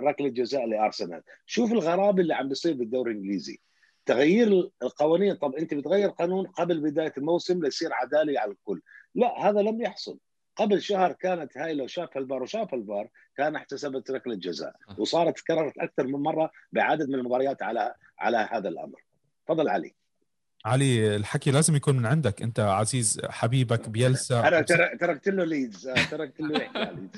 ركلة 0.00 0.28
جزاء 0.28 0.66
لأرسنال. 0.66 1.22
شوف 1.46 1.72
الغرابة 1.72 2.22
اللي 2.22 2.34
عم 2.34 2.48
بيصير 2.48 2.74
بالدوري 2.74 3.12
الإنجليزي. 3.12 3.60
تغيير 4.06 4.70
القوانين. 4.82 5.34
طب 5.34 5.54
أنت 5.54 5.74
بتغير 5.74 6.08
قانون 6.08 6.46
قبل 6.46 6.80
بداية 6.80 7.12
الموسم 7.18 7.62
ليصير 7.64 7.92
عدالة 7.92 8.40
على 8.40 8.52
الكل. 8.52 8.80
لا 9.14 9.48
هذا 9.48 9.62
لم 9.62 9.82
يحصل. 9.82 10.18
قبل 10.60 10.82
شهر 10.82 11.12
كانت 11.12 11.58
هاي 11.58 11.74
لو 11.74 11.86
شاف 11.86 12.16
الفار 12.16 12.42
وشاف 12.42 12.74
الفار 12.74 13.08
كان 13.36 13.56
احتسبت 13.56 14.10
ركلة 14.10 14.34
جزاء. 14.34 14.74
وصارت 14.98 15.38
تكررت 15.38 15.78
أكثر 15.78 16.06
من 16.06 16.22
مرة 16.22 16.50
بعدد 16.72 17.08
من 17.08 17.14
المباريات 17.14 17.62
على 17.62 17.94
على 18.18 18.48
هذا 18.52 18.68
الأمر. 18.68 19.02
تفضل 19.46 19.68
علي. 19.68 19.94
علي 20.64 21.16
الحكي 21.16 21.50
لازم 21.50 21.76
يكون 21.76 21.96
من 21.96 22.06
عندك. 22.06 22.42
أنت 22.42 22.60
عزيز 22.60 23.20
حبيبك 23.24 23.88
بيلسا. 23.88 24.48
أنا 24.48 24.60
تركت 25.00 25.28
له 25.28 25.44
ليدز. 25.44 25.88
آه، 25.88 26.04
تركت 26.10 26.40
له 26.40 26.58
ليدز. 26.58 27.08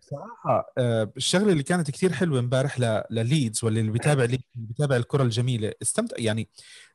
بصراحة 0.00 0.72
آه، 0.78 1.12
الشغلة 1.16 1.52
اللي 1.52 1.62
كانت 1.62 1.90
كثير 1.90 2.12
حلوة 2.12 2.38
امبارح 2.38 2.80
لليدز 3.10 3.64
واللي 3.64 3.80
اللي 3.80 3.92
بيتابع 3.92 4.24
اللي 4.24 4.40
بيتابع 4.54 4.96
الكرة 4.96 5.22
الجميلة. 5.22 5.72
استمتع 5.82 6.16
يعني 6.18 6.48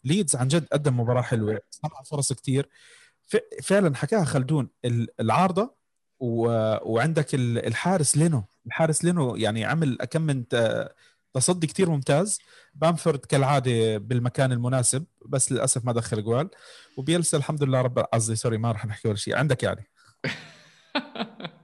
ليدز 0.04 0.36
عن 0.36 0.48
جد 0.48 0.66
قدم 0.72 1.00
مباراة 1.00 1.22
حلوة 1.22 1.60
صنع 1.72 2.04
فرص 2.04 2.34
كثير 2.34 2.70
فعلا 3.64 3.96
حكاها 3.96 4.26
خلدون. 4.26 4.70
العارضة 5.20 5.76
وعندك 6.20 7.36
الحارس 7.36 8.18
لينو. 8.18 8.44
الحارس 8.66 9.04
لينو 9.06 9.36
يعني 9.36 9.66
عمل 9.66 9.96
كم 9.96 10.22
من 10.22 10.44
تصدي 11.34 11.68
كثير 11.68 11.90
ممتاز. 11.90 12.40
بامفورد 12.76 13.20
كالعادة 13.20 13.98
بالمكان 13.98 14.52
المناسب 14.52 15.06
بس 15.26 15.52
للأسف 15.52 15.86
ما 15.86 15.92
دخل 15.92 16.24
جوال. 16.24 16.50
وبيلسا 16.98 17.38
الحمد 17.38 17.64
لله 17.64 17.82
رب 17.82 18.00
قصدي 18.00 18.36
sorry 18.36 18.58
ما 18.58 18.72
راح 18.72 18.86
نحكي 18.86 19.08
ولا 19.08 19.18
شيء. 19.18 19.36
عندك 19.36 19.64
يعني. 19.64 19.90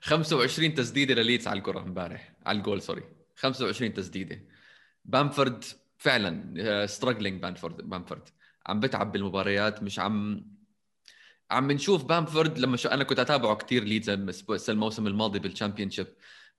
25 0.00 0.74
تسديدة 0.74 1.14
لليدز 1.14 1.48
على 1.48 1.58
الكرة 1.58 1.80
امبارح 1.80 2.32
على 2.46 2.58
الجول 2.58 2.82
sorry 2.82 3.02
25 3.36 3.94
تسديدة. 3.94 4.40
بامفورد 5.04 5.64
فعلا 5.98 6.86
struggling 6.86 7.42
بامفورد 7.42 7.76
بامفورد. 7.76 8.28
عم 8.66 8.80
بتعب 8.80 9.12
بالمباريات 9.12 9.82
مش 9.82 9.98
عم 9.98 10.44
عم 11.52 11.72
نشوف 11.72 12.04
بامفورد 12.04 12.58
لما 12.58 12.76
شو 12.76 12.88
أنا 12.88 13.04
كنت 13.04 13.18
أتابعه 13.18 13.56
كثير 13.56 13.84
ليدز 13.84 14.10
الموسم 14.68 15.06
الماضي 15.06 15.38
بال 15.38 15.90
Championship 15.90 16.06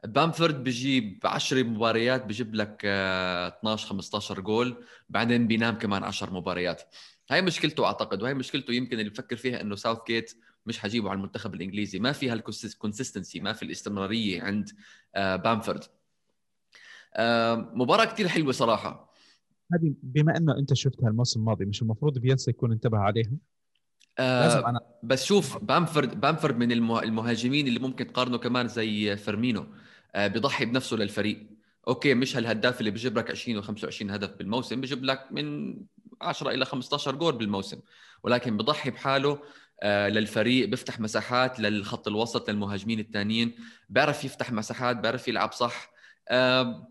بامفورد 0.03 0.63
بجيب 0.63 1.19
10 1.23 1.63
مباريات 1.63 2.25
بجيب 2.25 2.55
لك 2.55 2.85
12 2.85 3.87
15 3.87 4.39
جول 4.41 4.83
بعدين 5.09 5.47
بينام 5.47 5.77
كمان 5.77 6.03
10 6.03 6.33
مباريات. 6.33 6.81
هاي 7.29 7.41
مشكلته 7.41 7.85
أعتقد 7.85 8.23
وهي 8.23 8.33
مشكلته 8.33 8.73
يمكن 8.73 8.99
اللي 8.99 9.09
بفكر 9.09 9.35
فيها 9.35 9.61
إنه 9.61 9.75
ساوث 9.75 9.97
جيت 10.07 10.33
مش 10.65 10.79
حجيبه 10.79 11.09
على 11.09 11.17
المنتخب 11.17 11.53
الإنجليزي. 11.53 11.99
ما 11.99 12.11
في 12.11 12.29
هال 12.29 12.46
consistency 12.46 13.39
ما 13.39 13.53
في 13.53 13.63
الاستمرارية 13.63 14.41
عند 14.41 14.69
بامفورد. 15.15 15.83
مباراة 17.73 18.05
كثير 18.05 18.27
حلوة 18.27 18.51
صراحة. 18.51 19.13
هذه 19.73 19.93
بما 20.03 20.37
إنه 20.37 20.57
أنت 20.57 20.73
شفتها 20.73 21.09
الموسم 21.09 21.39
الماضي 21.39 21.65
مش 21.65 21.81
المفروض 21.81 22.17
بيلسا 22.17 22.51
يكون 22.51 22.71
انتبه 22.71 22.97
عليها؟ 22.97 23.31
آه 24.19 24.69
أنا... 24.69 24.79
بس 25.03 25.25
شوف 25.25 25.57
بامفورد 25.57 26.21
بامفورد 26.21 26.57
من 26.57 26.71
المهاجمين 26.71 27.67
اللي 27.67 27.79
ممكن 27.79 28.13
تقارنه 28.13 28.37
كمان 28.37 28.67
زي 28.67 29.17
فيرمينو 29.17 29.65
آه 30.15 30.27
بيضحي 30.27 30.65
بنفسه 30.65 30.97
للفريق. 30.97 31.47
okay 31.87 32.13
مش 32.13 32.37
هالهداف 32.37 32.79
اللي 32.79 32.91
بيجيب 32.91 33.17
لك 33.17 33.31
20 33.31 33.63
و25 33.63 34.11
هدف 34.11 34.29
بالموسم 34.29 34.81
بيجيب 34.81 35.03
لك 35.03 35.27
من 35.31 35.75
10 36.21 36.51
إلى 36.51 36.65
15 36.65 37.15
جول 37.15 37.35
بالموسم. 37.37 37.79
ولكن 38.23 38.57
بضحي 38.57 38.89
بحاله 38.89 39.39
آه 39.83 40.09
للفريق 40.09 40.67
بيفتح 40.69 40.99
مساحات 40.99 41.59
للخط 41.59 42.07
الوسط 42.07 42.49
للمهاجمين 42.49 42.99
الثانيين 42.99 43.55
بيعرف 43.89 44.25
يفتح 44.25 44.51
مساحات 44.51 44.97
بيعرف 44.97 45.27
يلعب 45.27 45.51
صح. 45.51 45.91
آه 46.29 46.89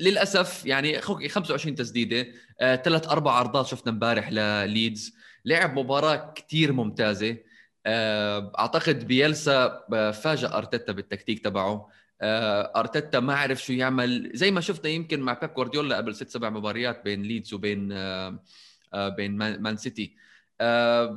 للأسف 0.00 0.66
يعني 0.66 1.00
25 1.00 1.74
تسديدة 1.74 2.26
ثلاث 2.60 3.08
أربع 3.08 3.32
عارضات 3.32 3.66
شفنا 3.66 3.92
امبارح 3.92 4.32
لليدز 4.32 5.14
لعب 5.44 5.78
مباراة 5.78 6.34
كثير 6.34 6.72
ممتازة. 6.72 7.36
آه، 7.86 8.52
أعتقد 8.58 9.06
بيلسا 9.06 9.84
آه، 9.94 10.10
فاجأ 10.10 10.58
أرتيتا 10.58 10.92
بالتكتيك 10.92 11.44
تبعه. 11.44 11.88
أرتيتا 12.22 13.20
ما 13.20 13.34
عرف 13.34 13.64
شو 13.64 13.72
يعمل. 13.72 14.30
زي 14.34 14.50
ما 14.50 14.60
شفنا 14.60 14.90
يمكن 14.90 15.20
مع 15.20 15.32
بيب 15.32 15.54
جوارديولا 15.54 15.96
قبل 15.96 16.14
ست 16.14 16.28
سبع 16.28 16.50
مباريات 16.50 17.04
بين 17.04 17.22
ليدز 17.22 17.54
وبين 17.54 17.88
بين 18.94 19.36
مان 19.36 19.76
سيتي. 19.76 20.16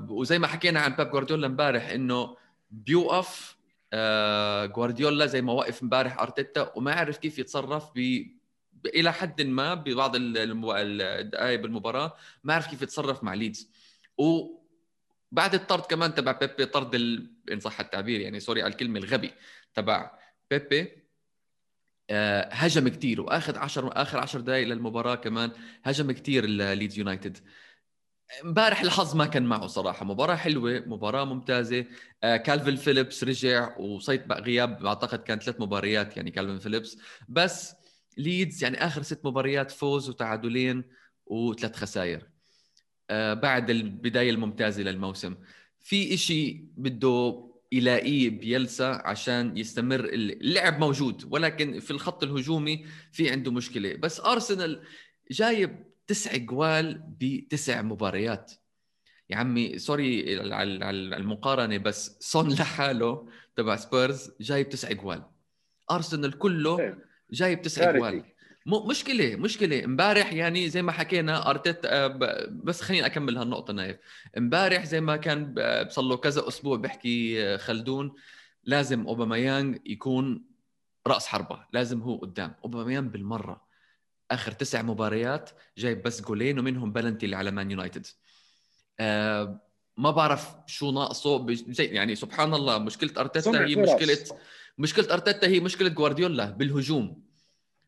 وزي 0.09 0.39
ما 0.39 0.47
حكينا 0.47 0.79
عن 0.79 0.95
بيب 0.95 1.09
جوارديولا 1.09 1.47
امبارح 1.47 1.89
إنه 1.89 2.37
بيوقف 2.71 3.57
جوارديولا 4.75 5.25
زي 5.25 5.41
ما 5.41 5.53
وقف 5.53 5.83
امبارح 5.83 6.19
أرتيتا 6.19 6.71
وما 6.75 6.93
عرف 6.93 7.17
كيف 7.17 7.39
يتصرف 7.39 7.91
ب 7.95 8.23
إلى 8.85 9.13
حد 9.13 9.41
ما 9.41 9.73
ببعض 9.73 10.11
الدقائق 10.15 11.61
بالمباراة. 11.61 12.13
ما 12.43 12.53
عرف 12.53 12.67
كيف 12.67 12.81
يتصرف 12.81 13.23
مع 13.23 13.33
ليدز. 13.33 13.69
وبعد 14.21 15.53
الطرد 15.53 15.81
كمان 15.85 16.13
تبع 16.15 16.31
بيبي 16.31 16.65
طرد 16.65 16.95
ال... 16.95 17.35
إن 17.51 17.59
صح 17.59 17.79
التعبير 17.79 18.21
يعني 18.21 18.39
sorry 18.39 18.61
على 18.61 18.71
الكلمة 18.71 18.99
الغبي 18.99 19.33
تبع 19.73 20.11
بيبي 20.51 21.01
آه، 22.09 22.49
هجم 22.53 22.87
كثير 22.87 23.21
وآخر 23.21 23.57
10 23.57 23.89
آخر 24.01 24.19
10 24.19 24.41
دقائق 24.41 24.67
للمباراة 24.67 25.15
كمان 25.15 25.51
هجم 25.83 26.11
كثير 26.11 26.45
ليدز 26.45 26.99
يونايتد. 26.99 27.37
امبارح 28.43 28.81
الحظ 28.81 29.15
ما 29.15 29.25
كان 29.25 29.43
معه 29.43 29.67
صراحة 29.67 30.05
مباراة 30.05 30.35
حلوة 30.35 30.83
مباراة 30.85 31.25
ممتازة. 31.25 31.85
آه 32.23 32.37
كالفين 32.37 32.75
فيليبس 32.75 33.23
رجع 33.23 33.77
وصيت 33.77 34.31
غياب 34.31 34.85
اعتقد 34.85 35.19
كان 35.23 35.39
ثلاث 35.39 35.61
مباريات 35.61 36.17
يعني 36.17 36.31
كالفين 36.31 36.59
فيليبس. 36.59 36.97
بس 37.29 37.75
ليدز 38.17 38.63
يعني 38.63 38.85
آخر 38.85 39.01
ست 39.01 39.25
مباريات 39.25 39.71
فوز 39.71 40.09
وتعادلين 40.09 40.83
وثلاث 41.25 41.75
خسائر. 41.75 42.30
بعد 43.33 43.69
البداية 43.69 44.29
الممتازة 44.29 44.83
للموسم. 44.83 45.35
في 45.79 46.13
إشي 46.13 46.65
بده 46.77 47.47
يلاقيه 47.71 48.29
بيلسا 48.29 49.01
عشان 49.05 49.57
يستمر 49.57 50.05
اللعب 50.13 50.79
موجود 50.79 51.27
ولكن 51.29 51.79
في 51.79 51.91
الخط 51.91 52.23
الهجومي 52.23 52.85
في 53.11 53.29
عنده 53.29 53.51
مشكلة. 53.51 53.93
بس 53.95 54.19
أرسنال 54.19 54.83
جايب 55.31 55.83
تسع 56.07 56.37
جوال 56.37 57.01
بتسع 57.19 57.81
مباريات. 57.81 58.51
يا 59.29 59.37
عمي 59.37 59.77
sorry 59.77 60.39
على 60.53 60.89
المقارنة 61.17 61.77
بس 61.77 62.17
سون 62.19 62.53
لحاله 62.53 63.27
تبع 63.55 63.75
سبيرز 63.75 64.31
جايب 64.41 64.69
تسع 64.69 64.91
جوال. 64.91 65.23
أرسنال 65.91 66.37
كله 66.37 66.79
إيه. 66.79 66.97
جايب 67.31 67.61
تسع 67.61 67.91
جوال. 67.91 68.23
مشكلة 68.65 69.35
مشكلة. 69.35 69.85
امبارح 69.85 70.33
يعني 70.33 70.69
زي 70.69 70.81
ما 70.81 70.91
حكينا 70.91 71.49
أرتيتا 71.49 71.79
آه، 71.85 72.07
بس 72.49 72.81
خليني 72.81 73.05
أكمل 73.05 73.37
هالنقطة 73.37 73.73
نايف. 73.73 73.97
امبارح 74.37 74.85
زي 74.85 75.01
ما 75.01 75.17
كان 75.17 75.55
صار 75.89 76.05
له 76.05 76.17
كذا 76.17 76.47
أسبوع 76.47 76.77
بحكي 76.77 77.43
آه، 77.43 77.57
خلدون 77.57 78.13
لازم 78.63 79.07
اوباميانج 79.07 79.77
يكون 79.85 80.45
رأس 81.07 81.27
حربة. 81.27 81.65
لازم 81.73 82.01
هو 82.01 82.15
قدام. 82.15 82.55
اوباميانج 82.63 83.11
بالمرة 83.11 83.61
آخر 84.31 84.51
تسع 84.51 84.81
مباريات 84.81 85.49
جايب 85.77 86.03
بس 86.03 86.21
جولين 86.21 86.59
ومنهم 86.59 86.91
بلنتي 86.91 87.25
اللي 87.25 87.35
على 87.35 87.51
مان 87.51 87.71
يونايتد. 87.71 88.07
أه 88.99 89.61
ما 89.97 90.11
بعرف 90.11 90.55
شو 90.67 90.91
ناقصه. 90.91 91.45
زي 91.53 91.85
يعني 91.85 92.15
سبحان 92.15 92.53
الله 92.53 92.77
مشكلة 92.77 93.11
أرتيتا 93.17 93.65
هي 93.65 93.75
مشكلة 93.75 94.17
مشكلة 94.77 95.13
أرتيتا 95.13 95.47
هي 95.47 95.59
مشكلة 95.59 95.89
جوارديولا 95.89 96.49
بالهجوم. 96.49 97.30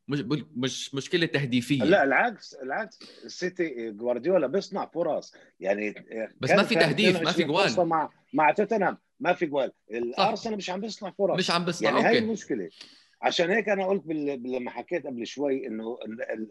مش 0.08 0.44
مش 0.56 0.96
مشكلة 0.96 1.26
تهديفية. 1.26 1.84
لا 1.84 2.04
العكس 2.04 2.54
العكس. 2.54 3.00
السيتي 3.26 3.92
جوارديولا 3.92 4.48
بيصنع 4.48 4.86
فرص. 4.86 5.34
يعني 5.60 5.96
بس 6.42 6.52
ما 6.52 6.63
في 6.63 6.76
تهديف 6.76 7.22
ما 7.22 7.32
في 7.32 7.44
جوال. 7.44 7.88
مع 7.88 8.10
مع 8.34 8.52
توتنهام. 8.52 8.98
ما 9.20 9.34
في 9.34 9.46
جوال. 9.46 9.72
الأرسنال 9.92 10.58
مش 10.58 10.70
عم 10.70 10.82
بيصنع 10.82 11.12
فرص. 11.18 11.38
مش 11.38 11.52
عم 11.52 11.66
بيصنع 11.66 11.89
يعني 11.89 12.04
هاي 12.04 12.18
المشكلة. 12.18 12.70
عشان 13.22 13.50
هيك 13.50 13.70
أنا 13.70 13.86
قلت 13.86 14.04
لما 14.46 14.72
حكيت 14.72 15.08
قبل 15.08 15.28
شوي 15.28 15.68
إنه 15.68 15.98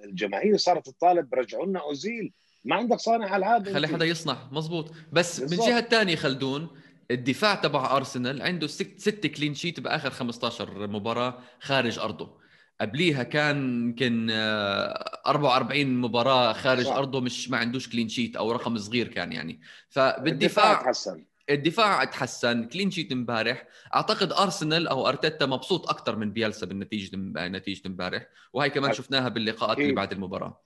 الجماهير 0.04 0.56
صارت 0.56 0.86
تطالب 0.86 1.34
رجعوا 1.34 1.66
لنا 1.66 1.80
أوزيل. 1.80 2.32
ما 2.64 2.76
عندك 2.76 2.98
صانع 2.98 3.36
ألعاب 3.36 3.72
خلي 3.72 3.88
حدا 3.88 4.04
يصنع. 4.04 4.48
مزبوط 4.52 4.92
بس 5.12 5.40
بالزبط. 5.40 5.60
من 5.60 5.66
جهة 5.66 5.78
الثانية 5.78 6.16
خلدون 6.16 6.68
الدفاع 7.10 7.54
تبع 7.54 7.96
أرسنال 7.96 8.42
عنده 8.42 8.66
ست, 8.66 9.00
ست 9.00 9.26
clean 9.26 9.54
sheet 9.54 9.80
بآخر 9.80 10.10
15 10.10 10.86
مباراة 10.86 11.38
خارج 11.60 11.98
أرضه. 11.98 12.41
قبليها 12.80 13.22
كان 13.22 13.56
يمكن 13.88 14.28
44 14.30 15.80
آه، 15.80 15.84
مباراة 15.84 16.52
خارج 16.52 16.84
صح. 16.84 16.96
أرضه 16.96 17.20
مش 17.20 17.50
ما 17.50 17.56
عندوش 17.56 17.88
clean 17.88 18.08
sheet 18.08 18.36
أو 18.36 18.52
رقم 18.52 18.78
صغير 18.78 19.08
كان 19.08 19.32
يعني. 19.32 19.60
فبالدفاع 19.88 20.72
الدفاع 20.72 20.82
تحسن 20.82 21.24
الدفاع 21.50 22.04
تحسن 22.04 22.64
clean 22.64 22.90
sheet 22.90 23.12
امبارح. 23.12 23.66
أعتقد 23.94 24.32
أرسنال 24.32 24.88
أو 24.88 25.08
أرتيتا 25.08 25.46
مبسوط 25.46 25.90
أكثر 25.90 26.16
من 26.16 26.32
بيلسا 26.32 26.66
بالنتيجة 26.66 27.16
نتيجة 27.48 27.86
امبارح. 27.86 28.26
وهي 28.52 28.70
كمان 28.70 28.92
شفناها 28.92 29.28
باللقاءات 29.28 29.78
اللي 29.78 29.92
بعد 29.92 30.12
المباراة. 30.12 30.60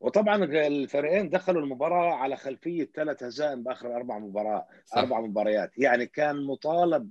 وطبعا 0.00 0.44
الفريقين 0.44 1.30
دخلوا 1.30 1.62
المباراة 1.62 2.14
على 2.14 2.36
خلفية 2.36 2.90
ثلاث 2.94 3.22
هزائم 3.22 3.62
بآخر 3.62 3.96
أربع 3.96 4.18
مباريات 4.18 4.66
أربع 4.96 5.20
مباريات. 5.20 5.70
يعني 5.78 6.06
كان 6.06 6.44
مطالب 6.44 7.10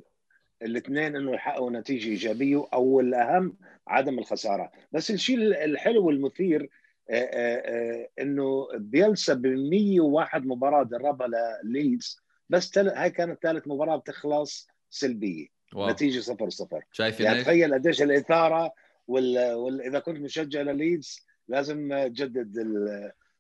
الاثنين 0.62 1.16
إنه 1.16 1.34
يحققوا 1.34 1.72
نتيجة 1.72 2.10
إيجابية 2.10 2.66
أو 2.74 3.00
الاهم 3.00 3.58
عدم 3.88 4.20
الخسارة. 4.20 4.72
بس 4.92 5.12
الشيء 5.12 5.38
الحلو 5.66 6.06
والمثير 6.06 6.70
آه، 7.10 7.14
آه، 7.14 7.56
آه، 7.56 8.10
إنه 8.22 8.68
بيلسا 8.76 9.34
ب 9.34 9.48
101 9.48 10.46
مباراة 10.46 10.84
دربها 10.84 11.28
لليدز 11.64 12.20
بس 12.50 12.78
هاي 12.78 13.10
كانت 13.10 13.44
ثالث 13.44 13.68
مباراة 13.68 13.98
بتخلص 13.98 14.68
سلبية. 14.90 15.48
wow. 15.76 15.90
نتيجة 15.90 16.20
0 16.20 16.50
0 16.50 16.84
شايف 16.92 17.20
يعني 17.20 17.42
تخيل 17.44 17.74
قديش 17.74 18.02
الإثارة 18.02 18.74
وال... 19.08 19.54
وال... 19.54 19.82
إذا 19.82 20.00
كنت 20.00 20.20
مشجع 20.20 20.62
لليدز 20.62 21.20
لازم 21.48 22.08
تجدد 22.08 22.58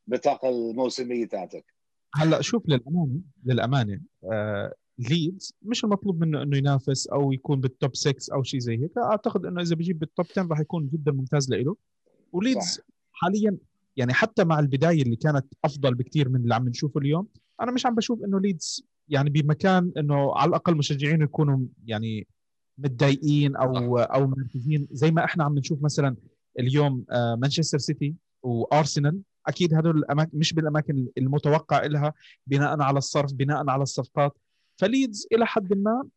البطاقه 0.07 0.49
الموسمية 0.49 1.27
تاعتك. 1.27 1.65
هلا 2.15 2.41
شوف 2.41 2.63
للأمانة 2.67 3.19
للأمانة 3.45 4.01
آه 4.31 4.73
ليدز 4.99 5.53
مش 5.61 5.83
المطلوب 5.83 6.19
منه 6.21 6.43
إنه 6.43 6.57
ينافس 6.57 7.07
أو 7.07 7.31
يكون 7.31 7.61
بال 7.61 7.75
top 7.75 7.95
6 7.95 8.33
أو 8.33 8.43
شيء 8.43 8.59
زي 8.59 8.77
هيك. 8.77 8.97
أعتقد 8.97 9.45
إنه 9.45 9.61
إذا 9.61 9.75
بيجيب 9.75 9.99
بال 9.99 10.10
top 10.10 10.25
10 10.31 10.47
راح 10.47 10.59
يكون 10.59 10.89
جدا 10.93 11.11
ممتاز 11.11 11.49
له 11.49 11.75
وليدز. 12.33 12.81
حاليا 13.11 13.57
يعني 13.97 14.13
حتى 14.13 14.43
مع 14.43 14.59
البداية 14.59 15.01
اللي 15.01 15.15
كانت 15.15 15.45
أفضل 15.65 15.95
بكثير 15.95 16.29
من 16.29 16.41
اللي 16.41 16.55
عم 16.55 16.69
نشوفه 16.69 16.99
اليوم 16.99 17.27
أنا 17.61 17.71
مش 17.71 17.85
عم 17.85 17.95
بشوف 17.95 18.23
إنه 18.23 18.39
ليدز 18.39 18.85
يعني 19.09 19.29
بمكان 19.29 19.91
إنه 19.97 20.35
على 20.35 20.49
الأقل 20.49 20.75
مشجعين 20.77 21.21
يكونوا 21.21 21.59
يعني 21.85 22.27
متضايقين 22.77 23.55
أو 23.55 23.97
أو 23.97 24.27
مركزين. 24.27 24.87
زي 24.91 25.11
ما 25.11 25.23
إحنا 25.25 25.43
عم 25.43 25.57
نشوف 25.57 25.83
مثلا 25.83 26.15
اليوم 26.59 27.05
مانشستر 27.11 27.77
سيتي 27.77 28.15
وارسنال 28.43 29.19
أكيد 29.47 29.73
هدول 29.73 29.97
الاماكن 29.97 30.37
مش 30.37 30.53
بالأماكن 30.53 31.07
المتوقع 31.17 31.85
لها 31.85 32.13
بناء 32.47 32.81
على 32.81 32.97
الصرف 32.97 33.33
بناء 33.33 33.69
على 33.69 33.83
الصفقات. 33.83 34.37
فليدز 34.77 35.27
إلى 35.31 35.45
حد 35.45 35.73
ما 35.73 36.07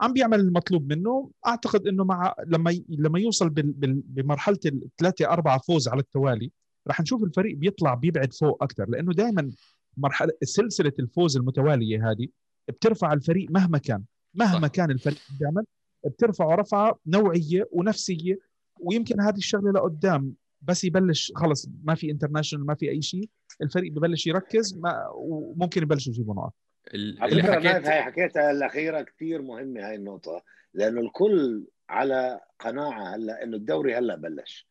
عم 0.00 0.12
بيعمل 0.12 0.40
المطلوب 0.40 0.92
منه 0.92 1.30
أعتقد 1.46 1.86
إنه 1.86 2.04
مع 2.04 2.34
لما 2.46 2.80
لما 2.88 3.18
يوصل 3.18 3.50
بمرحلة 3.50 4.58
الثلاثه 4.66 5.26
أربعة 5.26 5.58
فوز 5.58 5.88
على 5.88 6.00
التوالي 6.00 6.50
راح 6.86 7.00
نشوف 7.00 7.22
الفريق 7.24 7.56
بيطلع 7.56 7.94
بيبعد 7.94 8.32
فوق 8.32 8.62
أكثر 8.62 8.90
لأنه 8.90 9.12
دائما 9.12 9.50
مرحلة 9.96 10.32
سلسلة 10.42 10.92
الفوز 10.98 11.36
المتوالية 11.36 12.10
هذه 12.10 12.28
بترفع 12.68 13.12
الفريق 13.12 13.50
مهما 13.50 13.78
كان 13.78 14.04
مهما 14.34 14.66
صح. 14.66 14.72
كان 14.72 14.90
الفريق 14.90 15.18
بيعمل 15.40 15.64
بترفعه 16.06 16.54
رفعة 16.54 16.98
نوعية 17.06 17.68
ونفسية 17.72 18.38
ويمكن 18.80 19.20
هذه 19.20 19.36
الشغلة 19.36 19.70
لقدام 19.72 20.34
بس 20.62 20.84
يبلش 20.84 21.32
خلص 21.36 21.68
ما 21.82 21.94
في 21.94 22.10
international 22.10 22.66
ما 22.66 22.74
في 22.74 22.90
أي 22.90 23.02
شيء 23.02 23.28
الفريق 23.62 23.92
ببلش 23.92 24.26
يركز 24.26 24.78
ما 24.78 25.08
وممكن 25.14 25.82
يبلشوا 25.82 26.12
يجيبوا 26.12 26.34
نقاط 26.34 26.54
اللي 26.94 27.42
حكيت 27.42 27.86
هاي 27.86 28.02
حكيتها 28.02 28.50
الأخيرة 28.50 29.02
كثير 29.02 29.42
مهمة 29.42 29.88
هاي 29.88 29.94
النقطة 29.94 30.42
لأنه 30.74 31.00
الكل 31.00 31.66
على 31.88 32.40
قناعة 32.58 33.14
هلا 33.14 33.42
إنه 33.42 33.56
الدوري 33.56 33.94
هلا 33.94 34.16
بلش. 34.16 34.68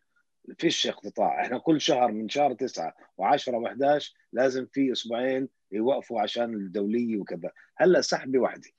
فيش 0.57 0.87
اقتطاع. 0.87 1.41
إحنا 1.41 1.57
كل 1.57 1.81
شهر 1.81 2.11
من 2.11 2.29
شهر 2.29 2.53
9 2.53 2.93
و10 3.21 3.51
و11 3.51 4.13
لازم 4.33 4.65
في 4.65 4.91
أسبوعين 4.91 5.49
يوقفوا 5.71 6.21
عشان 6.21 6.53
الدولية 6.53 7.17
وكذا. 7.17 7.51
هلا 7.75 8.01
سحبه 8.01 8.39
واحدة 8.39 8.69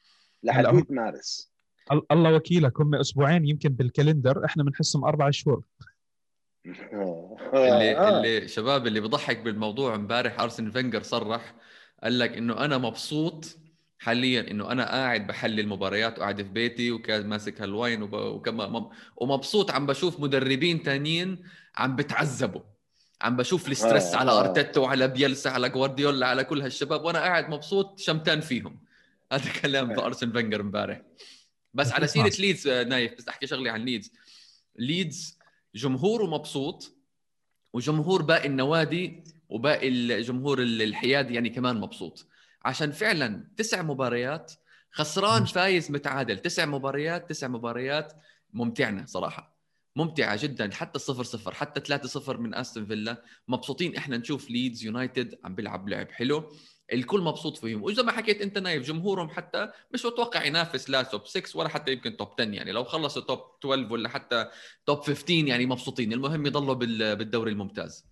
لحديث 0.42 0.90
مارس. 0.90 1.52
الله 2.10 2.34
وكيلك 2.34 2.80
هم 2.80 2.94
أسبوعين 2.94 3.46
يمكن 3.46 3.68
بال 3.68 3.83
calendar 3.83 4.44
إحنا 4.44 4.64
بنحسهم 4.64 5.04
أربع 5.04 5.30
شهور. 5.30 5.64
اللي 7.54 7.96
آه. 7.96 8.16
اللي 8.16 8.48
شباب 8.48 8.86
اللي 8.86 9.00
بضحك 9.00 9.38
بالموضوع 9.38 9.94
امبارح 9.94 10.40
أرسن 10.40 10.70
فينجر 10.70 11.02
صرح 11.02 11.54
قال 12.02 12.18
لك 12.18 12.36
إنه 12.36 12.64
أنا 12.64 12.78
مبسوط 12.78 13.56
حاليا 13.98 14.50
إنه 14.50 14.72
أنا 14.72 14.90
قاعد 14.90 15.26
بحلل 15.26 15.68
مباريات 15.68 16.18
وقاعد 16.18 16.42
في 16.42 16.48
بيتي 16.48 16.90
وكان 16.90 17.26
ماسك 17.26 17.60
هال 17.60 17.74
wine 17.74 18.02
وكما 18.02 18.90
ومبسوط 19.16 19.70
عم 19.70 19.86
بشوف 19.86 20.20
مدربين 20.20 20.82
تانيين 20.82 21.42
عم 21.76 21.96
بتعذبوا. 21.96 22.60
عم 23.22 23.36
بشوف 23.36 23.68
ال 23.68 23.75
stress 23.75 24.14
آه 24.14 24.16
على 24.16 24.30
آه. 24.30 24.40
أرتيتا 24.40 24.80
وعلى 24.80 25.08
بيلسا 25.08 25.48
على 25.48 25.68
جوارديولا 25.68 26.26
على 26.26 26.44
كل 26.44 26.60
هالشباب 26.60 27.04
وأنا 27.04 27.18
قاعد 27.18 27.48
مبسوط 27.50 28.00
شمتان 28.00 28.40
فيهم. 28.40 28.80
هذا 29.32 29.52
كلام 29.62 29.90
آه. 29.90 30.06
ارسن 30.06 30.32
فينجر 30.32 30.60
امبارح. 30.60 31.02
بس 31.74 31.92
على 31.92 32.06
سيرة 32.06 32.32
ليدز 32.38 32.68
نايف 32.68 33.14
بس 33.18 33.28
أحكي 33.28 33.46
شغله 33.46 33.70
عن 33.70 33.80
ليدز. 33.84 34.12
ليدز 34.78 35.38
جمهوره 35.74 36.26
مبسوط 36.26 36.96
وجمهور 37.72 38.22
باقي 38.22 38.46
النوادي 38.48 39.24
وباقي 39.48 39.88
الجمهور 39.88 40.62
الحيادي 40.62 41.34
يعني 41.34 41.50
كمان 41.50 41.80
مبسوط. 41.80 42.26
عشان 42.64 42.92
فعلا 42.92 43.48
تسع 43.56 43.82
مباريات 43.82 44.52
خسران 44.90 45.44
فايز 45.44 45.90
متعادل. 45.90 46.38
تسع 46.38 46.66
مباريات 46.66 47.28
تسع 47.28 47.48
مباريات 47.48 48.12
ممتعنا 48.52 49.06
صراحة. 49.06 49.56
ممتعة 49.96 50.38
جدا. 50.42 50.70
حتى 50.72 50.96
الصفر 50.96 51.22
صفر 51.22 51.54
حتى 51.54 51.80
3 51.80 52.08
صفر 52.08 52.38
من 52.38 52.54
أستون 52.54 52.86
فيلا. 52.86 53.22
مبسوطين. 53.48 53.96
إحنا 53.96 54.16
نشوف 54.16 54.50
ليدز 54.50 54.84
يونايتد 54.84 55.38
عم 55.44 55.54
بيلعب 55.54 55.88
لعب 55.88 56.10
حلو. 56.10 56.52
الكل 56.92 57.20
مبسوط 57.20 57.56
فيهم. 57.56 57.82
وزي 57.82 58.02
ما 58.02 58.12
حكيت 58.12 58.40
أنت 58.40 58.58
نايف 58.58 58.86
جمهورهم 58.86 59.28
حتى 59.28 59.70
مش 59.94 60.06
متوقع 60.06 60.44
ينافس 60.44 60.90
لا 60.90 61.02
top 61.02 61.26
6 61.26 61.58
ولا 61.58 61.68
حتى 61.68 61.92
يمكن 61.92 62.16
top 62.16 62.28
10 62.40 62.44
يعني 62.44 62.72
لو 62.72 62.84
خلصوا 62.84 63.22
top 63.22 63.40
12 63.64 63.92
ولا 63.92 64.08
حتى 64.08 64.48
top 64.86 65.00
15 65.00 65.30
يعني 65.30 65.66
مبسوطين. 65.66 66.12
المهم 66.12 66.46
يضلوا 66.46 66.74
بالدوري 67.14 67.52
الممتاز. 67.52 68.06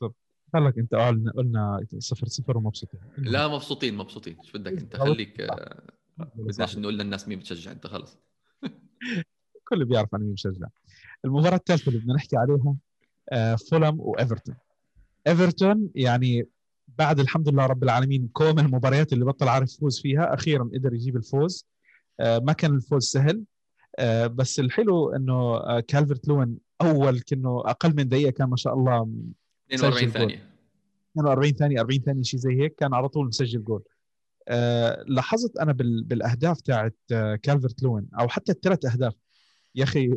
طب 0.00 0.14
لك 0.60 0.78
انت 0.78 0.94
قلنا 0.94 1.32
قلنا 1.32 1.86
صفر 1.98 2.26
صفر 2.26 2.58
ومبسوطين. 2.58 3.00
لا 3.18 3.48
مبسوطين 3.48 3.96
مبسوطين. 3.96 4.36
إيش 4.40 4.52
بدك 4.52 4.78
انت؟ 4.78 4.96
خليك 4.96 5.40
آه، 5.40 5.82
بدناش 6.34 6.78
نقول 6.78 6.98
للناس 6.98 7.28
مين 7.28 7.38
بتشجع 7.38 7.72
أنت 7.72 7.86
خلص. 7.86 8.18
الكل 9.56 9.84
بيعرف 9.84 10.14
أنا 10.14 10.24
مين 10.24 10.32
بشجع. 10.32 10.66
المباراة 11.24 11.56
الثالثة 11.56 11.88
اللي 11.88 12.00
بدنا 12.00 12.14
نحكي 12.14 12.36
عليها 12.36 12.76
آه، 13.32 13.54
فولهام 13.54 14.00
وإيفرتون. 14.00 14.54
إيفرتون 15.26 15.88
يعني 15.94 16.46
بعد 16.98 17.20
الحمد 17.20 17.48
لله 17.48 17.66
رب 17.66 17.82
العالمين 17.82 18.28
كوم 18.32 18.58
المباريات 18.58 19.12
اللي 19.12 19.24
بطل 19.24 19.48
عارف 19.48 19.74
يفوز 19.74 20.00
فيها. 20.00 20.34
أخيرا 20.34 20.70
قدر 20.74 20.94
يجيب 20.94 21.16
الفوز. 21.16 21.66
آه، 22.20 22.38
ما 22.38 22.52
كان 22.52 22.74
الفوز 22.74 23.04
سهل. 23.04 23.44
بس 24.24 24.60
الحلو 24.60 25.12
إنه 25.12 25.60
كالفرت 25.80 26.28
لوين 26.28 26.58
أول 26.82 27.20
كأنه 27.20 27.62
أقل 27.66 27.96
من 27.96 28.08
دقيقة 28.08 28.30
كان 28.30 28.48
ما 28.48 28.56
شاء 28.56 28.74
الله 28.74 29.08
42 29.74 30.10
ثانية 30.10 30.52
42 31.12 31.52
ثانية 31.52 31.80
40 31.80 32.00
ثانية 32.00 32.22
شيء 32.22 32.40
زي 32.40 32.60
هيك 32.60 32.74
كان 32.74 32.94
على 32.94 33.08
طول 33.08 33.26
مسجل 33.26 33.64
جول. 33.64 33.82
أه 34.48 35.04
لاحظت 35.06 35.58
أنا 35.58 35.72
بالأهداف 36.04 36.60
تاعت 36.60 36.96
آه، 37.12 37.36
كالفرت 37.36 37.82
لوين 37.82 38.08
أو 38.20 38.28
حتى 38.28 38.52
الثلاث 38.52 38.84
أهداف. 38.84 39.14
يا 39.74 39.84
أخي 39.84 40.08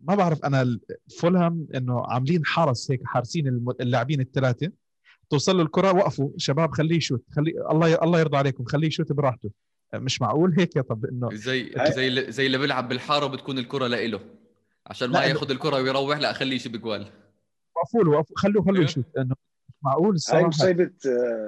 ما 0.00 0.14
بعرف 0.14 0.44
أنا 0.44 0.78
فولهام 1.18 1.66
إنه 1.74 2.06
عاملين 2.06 2.44
حرس 2.44 2.90
هيك 2.90 3.00
حارسين 3.04 3.64
اللاعبين 3.80 4.20
الثلاثة. 4.20 4.72
توصل 5.30 5.56
له 5.56 5.62
الكرة 5.62 5.92
وقفوا. 5.92 6.30
شباب 6.36 6.70
خليه 6.72 6.96
يشوت 6.96 7.24
خليه 7.30 7.70
الله 7.70 7.94
الله 7.94 8.20
يرضى 8.20 8.36
عليكم 8.36 8.64
خليه 8.64 8.86
يشوت 8.88 9.12
براحته. 9.12 9.50
مش 9.94 10.22
معقول 10.22 10.54
هيك 10.58 10.76
يا 10.76 10.82
طب 10.82 11.04
إنه 11.04 11.28
زي 11.32 11.72
زي 11.96 12.32
زي 12.32 12.46
اللي 12.46 12.58
بيلعب 12.58 12.88
بالحارة 12.88 13.26
بتكون 13.26 13.58
الكرة 13.58 13.86
لإله. 13.86 14.20
عشان 14.86 15.10
ما 15.10 15.24
ياخذ 15.24 15.50
الكرة 15.50 15.76
ويروح 15.76 16.18
لا 16.18 16.32
خليه 16.32 16.54
يجيب 16.54 16.76
جوال 16.76 17.06
وقفوا 17.78 18.04
له 18.04 18.24
خلوه 18.36 18.64
خلوه 18.64 18.84
يشوت 18.84 19.04
لأنه 19.16 19.34
معقول 19.82 20.14
الصراحة. 20.14 20.42
هاي 20.42 20.48
مصيبه 20.48 20.90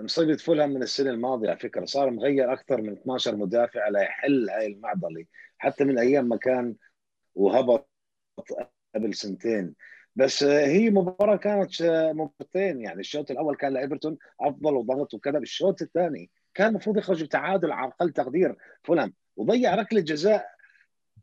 مصيبة 0.03 0.37
فولهام 0.37 0.71
من 0.71 0.83
السنة 0.83 1.11
الماضية 1.11 1.49
على 1.49 1.59
فكرة. 1.59 1.85
صار 1.85 2.11
مغير 2.11 2.53
أكثر 2.53 2.83
من 2.83 2.93
12 2.93 3.37
مدافع 3.37 3.89
ليحل 3.89 4.51
هاي 4.51 4.67
المعضلة. 4.67 5.25
حتى 5.59 5.85
من 5.85 5.99
أيام 5.99 6.29
ما 6.29 6.37
كان 6.37 6.75
وهبط 7.35 7.91
قبل 8.95 9.15
سنتين. 9.15 9.75
بس 10.17 10.45
هي 10.45 10.91
مباراة 10.91 11.37
كانت 11.37 11.83
مباراتين 12.15 12.81
يعني 12.81 13.01
الشوط 13.01 13.31
الأول 13.31 13.57
كان 13.57 13.73
لإيفرتون 13.73 14.19
أفضل 14.41 14.75
وضغط 14.75 15.15
وكذا 15.15 15.39
بالشوط 15.39 15.83
الثاني 15.83 16.31
كان 16.55 16.69
المفروض 16.69 16.97
يخرج 16.97 17.25
بتعادل 17.25 17.73
على 17.73 17.93
أقل 17.93 18.11
تقدير 18.11 18.57
فولهام 18.85 19.13
وضيع 19.37 19.75
ركلة 19.75 20.01
جزاء 20.01 20.47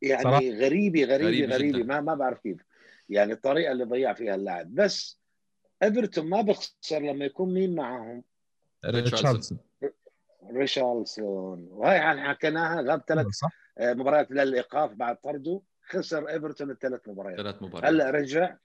يعني 0.02 0.24
صراحة. 0.24 0.38
غريبة 0.38 1.04
غريبة 1.04 1.16
غريبة, 1.16 1.56
غريبة. 1.56 1.84
ما 1.84 2.02
ما 2.02 2.16
بعرف 2.16 2.40
كيف. 2.40 2.67
يعني 3.10 3.34
الطريقة 3.34 3.72
اللي 3.72 3.84
ضيع 3.84 4.14
فيها 4.14 4.36
اللاعب. 4.36 4.76
بس 4.76 5.20
إيفرتون 5.84 6.30
ما 6.30 6.42
بخسر 6.42 7.00
لما 7.00 7.26
يكون 7.26 7.54
مين 7.54 7.76
معهم؟ 7.76 8.24
ريتشاردسون. 8.86 9.60
ريشارلسون 10.52 11.68
وهي 11.72 11.96
يعني 11.96 12.22
حكيناها 12.22 12.82
غاب 12.82 13.04
ثلاث 13.08 13.26
آه، 13.78 13.94
مباريات 13.94 14.32
للإيقاف 14.32 14.92
بعد 14.92 15.18
طرده. 15.18 15.62
خسر 15.90 16.30
إيفرتون 16.30 16.72
الثلاث 16.72 17.02
مباريات. 17.08 17.38
ثلاث 17.38 17.62
مباريات. 17.62 17.94
هلأ 17.94 18.10
رجع 18.10 18.58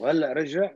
وهلأ 0.00 0.32
رجع 0.32 0.74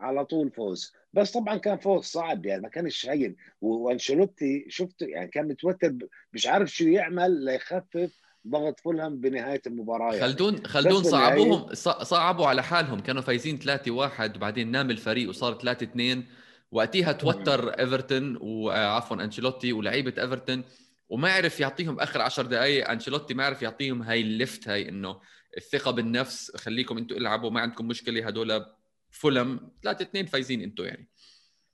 على 0.00 0.24
طول 0.24 0.50
فوز. 0.50 0.92
بس 1.12 1.32
طبعا 1.32 1.56
كان 1.56 1.78
فوز 1.78 2.04
صعب 2.04 2.46
يعني 2.46 2.62
ما 2.62 2.68
كانش 2.68 3.06
هين 3.06 3.36
وأنشيلوتي 3.60 4.66
شفته 4.68 5.06
يعني 5.06 5.28
كان 5.28 5.48
متوتر 5.48 5.94
مش 6.32 6.46
عارف 6.46 6.70
شو 6.70 6.84
يعمل 6.84 7.44
ليخفف 7.44 8.20
ضغط 8.48 8.80
فولهام 8.80 9.20
بنهاية 9.20 9.62
المباراة 9.66 10.14
يعني. 10.14 10.20
خلدون 10.20 10.66
خلدون 10.66 11.02
صعبوهم 11.02 11.74
صعبوا 12.02 12.46
على 12.46 12.62
حالهم. 12.62 13.00
كانوا 13.00 13.22
فايزين 13.22 13.58
3 13.58 13.90
1 13.90 14.36
وبعدين 14.36 14.70
نام 14.70 14.90
الفريق 14.90 15.28
وصار 15.28 15.58
3 15.58 15.84
2 15.84 16.26
وقتها 16.72 17.12
توتر 17.12 17.68
إيفرتون 17.68 18.38
وعفوا 18.40 19.24
أنشيلوتي 19.24 19.72
ولاعيبه 19.72 20.22
إيفرتون. 20.22 20.64
وما 21.08 21.32
عرف 21.32 21.60
يعطيهم 21.60 22.00
آخر 22.00 22.20
10 22.22 22.42
دقائق 22.42 22.90
أنشيلوتي 22.90 23.34
ما 23.34 23.44
عرف 23.44 23.62
يعطيهم 23.62 24.02
هاي 24.02 24.20
ال 24.20 24.30
lift 24.30 24.68
هاي 24.68 24.88
إنه 24.88 25.20
الثقة 25.56 25.90
بالنفس. 25.90 26.56
خليكم 26.56 26.98
أنتم 26.98 27.16
العبوا 27.16 27.50
ما 27.50 27.60
عندكم 27.60 27.88
مشكلة. 27.88 28.26
هدول 28.26 28.66
فولهام 29.10 29.70
3 29.82 30.02
2 30.02 30.26
فايزين 30.26 30.62
أنتم 30.62 30.84
يعني. 30.84 31.09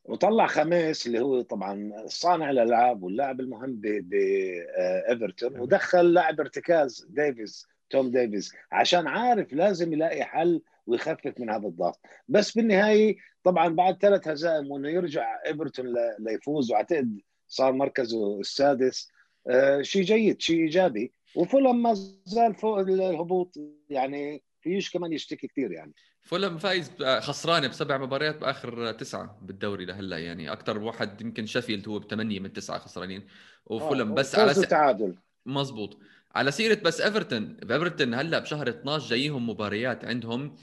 وطلع 0.08 0.46
خاميس 0.46 1.06
اللي 1.06 1.20
هو 1.20 1.40
طبعا 1.40 1.92
صانع 2.06 2.50
الألعاب 2.50 3.02
واللاعب 3.02 3.40
المهم 3.40 3.80
بايفرتون 3.80 5.52
نعم. 5.52 5.62
ودخل 5.62 6.12
لاعب 6.12 6.40
ارتكاز 6.40 7.06
ديفيز 7.10 7.66
توم 7.90 8.10
ديفيز 8.10 8.52
عشان 8.72 9.06
عارف 9.06 9.52
لازم 9.52 9.92
يلاقي 9.92 10.24
حل 10.24 10.62
ويخفف 10.86 11.40
من 11.40 11.50
هذا 11.50 11.66
الضغط. 11.68 12.00
بس 12.28 12.56
بالنهاية 12.56 13.16
طبعا 13.44 13.68
بعد 13.68 13.98
ثلاث 14.02 14.28
هزائم 14.28 14.70
وإنه 14.70 14.88
يرجع 14.88 15.38
إيفرتون 15.46 15.94
ليفوز 16.18 16.70
وأعتقد 16.70 17.20
صار 17.48 17.72
مركزه 17.72 18.40
السادس 18.40 19.10
آه 19.48 19.82
شيء 19.82 20.02
جيد 20.02 20.40
شيء 20.40 20.60
إيجابي. 20.60 21.12
وفولهام 21.36 21.82
ما 21.82 21.94
زال 22.24 22.54
فوق 22.54 22.78
الهبوط 22.78 23.54
يعني 23.90 24.42
فيش 24.60 24.90
كمان 24.90 25.12
يشتكي 25.12 25.46
كثير 25.46 25.72
يعني. 25.72 25.92
فولهام 26.26 26.58
فايز 26.58 26.90
خسران 27.02 27.68
بسبع 27.68 27.98
مباريات 27.98 28.40
بآخر 28.40 28.92
تسعة 28.92 29.38
بالدوري 29.42 29.84
لهلا 29.84 30.18
يعني 30.18 30.52
أكثر 30.52 30.78
واحد 30.78 31.20
يمكن 31.20 31.46
شيفيلد 31.46 31.88
هو 31.88 31.98
بثمانية 31.98 32.40
من 32.40 32.52
تسعة 32.52 32.78
خسرانين. 32.78 33.26
وفولهام 33.66 34.10
آه، 34.10 34.14
بس 34.14 34.34
على 34.38 34.54
س... 34.54 34.60
تعادل 34.60 35.14
مزبوط. 35.46 35.98
على 36.34 36.50
سيرة 36.50 36.80
بس 36.84 37.00
إيفرتون 37.00 37.56
إيفرتون 37.62 38.14
هلا 38.14 38.38
بشهر 38.38 38.68
12 38.68 39.08
جايهم 39.08 39.48
مباريات 39.48 40.04
عندهم 40.04 40.56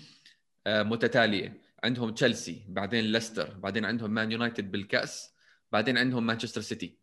آه، 0.68 0.84
متتالية. 0.84 1.62
عندهم 1.84 2.14
تشيلسي 2.14 2.66
بعدين 2.68 3.06
ليستر 3.06 3.54
بعدين 3.54 3.86
عندهم 3.86 4.12
مان 4.12 4.32
يونايتد 4.32 4.72
بالكأس 4.72 5.34
بعدين 5.72 5.98
عندهم 5.98 6.26
مانشستر 6.26 6.62
سيتي. 6.62 6.98